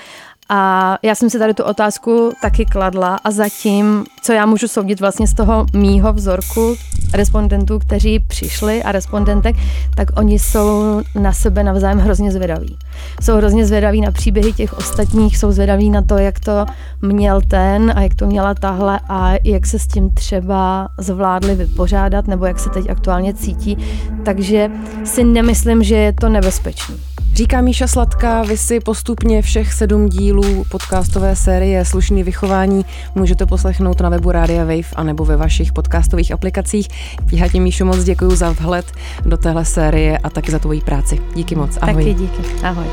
a 0.49 0.97
já 1.03 1.15
jsem 1.15 1.29
si 1.29 1.39
tady 1.39 1.53
tu 1.53 1.63
otázku 1.63 2.31
taky 2.41 2.65
kladla 2.65 3.19
a 3.23 3.31
zatím, 3.31 4.05
co 4.21 4.33
já 4.33 4.45
můžu 4.45 4.67
soudit 4.67 4.99
vlastně 4.99 5.27
z 5.27 5.33
toho 5.33 5.65
mýho 5.73 6.13
vzorku 6.13 6.75
respondentů, 7.13 7.79
kteří 7.79 8.19
přišli 8.19 8.83
a 8.83 8.91
respondentek, 8.91 9.55
tak 9.95 10.07
oni 10.17 10.39
jsou 10.39 11.01
na 11.19 11.33
sebe 11.33 11.63
navzájem 11.63 11.99
hrozně 11.99 12.31
zvědaví. 12.31 12.77
Jsou 13.21 13.37
hrozně 13.37 13.65
zvědaví 13.65 14.01
na 14.01 14.11
příběhy 14.11 14.53
těch 14.53 14.77
ostatních, 14.77 15.37
jsou 15.37 15.51
zvědaví 15.51 15.89
na 15.89 16.01
to, 16.01 16.17
jak 16.17 16.39
to 16.39 16.65
měl 17.01 17.41
ten 17.41 17.93
a 17.95 18.01
jak 18.01 18.15
to 18.15 18.27
měla 18.27 18.53
tahle 18.53 18.99
a 19.09 19.33
jak 19.43 19.65
se 19.65 19.79
s 19.79 19.87
tím 19.87 20.09
třeba 20.09 20.87
zvládli 20.97 21.55
vypořádat 21.55 22.27
nebo 22.27 22.45
jak 22.45 22.59
se 22.59 22.69
teď 22.69 22.89
aktuálně 22.89 23.33
cítí. 23.33 23.77
Takže 24.25 24.71
si 25.03 25.23
nemyslím, 25.23 25.83
že 25.83 25.95
je 25.95 26.13
to 26.13 26.29
nebezpečný. 26.29 26.95
Říká 27.35 27.61
Míša 27.61 27.87
Sladká, 27.87 28.43
vy 28.43 28.57
si 28.57 28.79
postupně 28.79 29.41
všech 29.41 29.73
sedm 29.73 30.09
dílů 30.09 30.65
podcastové 30.69 31.35
série 31.35 31.85
Slušný 31.85 32.23
vychování 32.23 32.85
můžete 33.15 33.45
poslechnout 33.45 34.01
na 34.01 34.09
webu 34.09 34.31
Rádia 34.31 34.63
Wave 34.63 34.95
a 34.95 35.03
nebo 35.03 35.25
ve 35.25 35.37
vašich 35.37 35.73
podcastových 35.73 36.31
aplikacích. 36.31 36.87
Já 37.31 37.47
ti 37.47 37.59
Míšo 37.59 37.85
moc 37.85 38.03
děkuji 38.03 38.35
za 38.35 38.51
vhled 38.51 38.91
do 39.25 39.37
téhle 39.37 39.65
série 39.65 40.17
a 40.17 40.29
taky 40.29 40.51
za 40.51 40.59
tvoji 40.59 40.81
práci. 40.81 41.19
Díky 41.35 41.55
moc. 41.55 41.77
Ahoj. 41.81 42.03
Taky 42.03 42.13
díky. 42.13 42.63
Ahoj. 42.63 42.85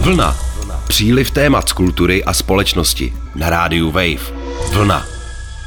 Vlna. 0.00 0.36
Příliv 0.88 1.30
témat 1.30 1.68
z 1.68 1.72
kultury 1.72 2.24
a 2.24 2.32
společnosti 2.32 3.12
na 3.34 3.50
rádiu 3.50 3.90
Wave. 3.90 4.32
Vlna. 4.72 5.04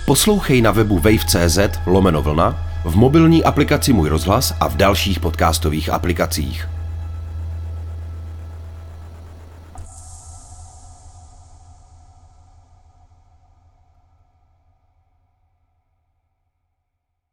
Poslouchej 0.06 0.62
na 0.62 0.72
webu 0.72 1.00
wave.cz 1.00 1.60
lomeno 1.86 2.22
vlna, 2.22 2.66
v 2.86 2.96
mobilní 2.96 3.44
aplikaci 3.44 3.94
Můj 3.94 4.10
rozhlas 4.10 4.54
a 4.60 4.68
v 4.68 4.76
dalších 4.76 5.20
podcastových 5.20 5.90
aplikacích. 5.90 6.79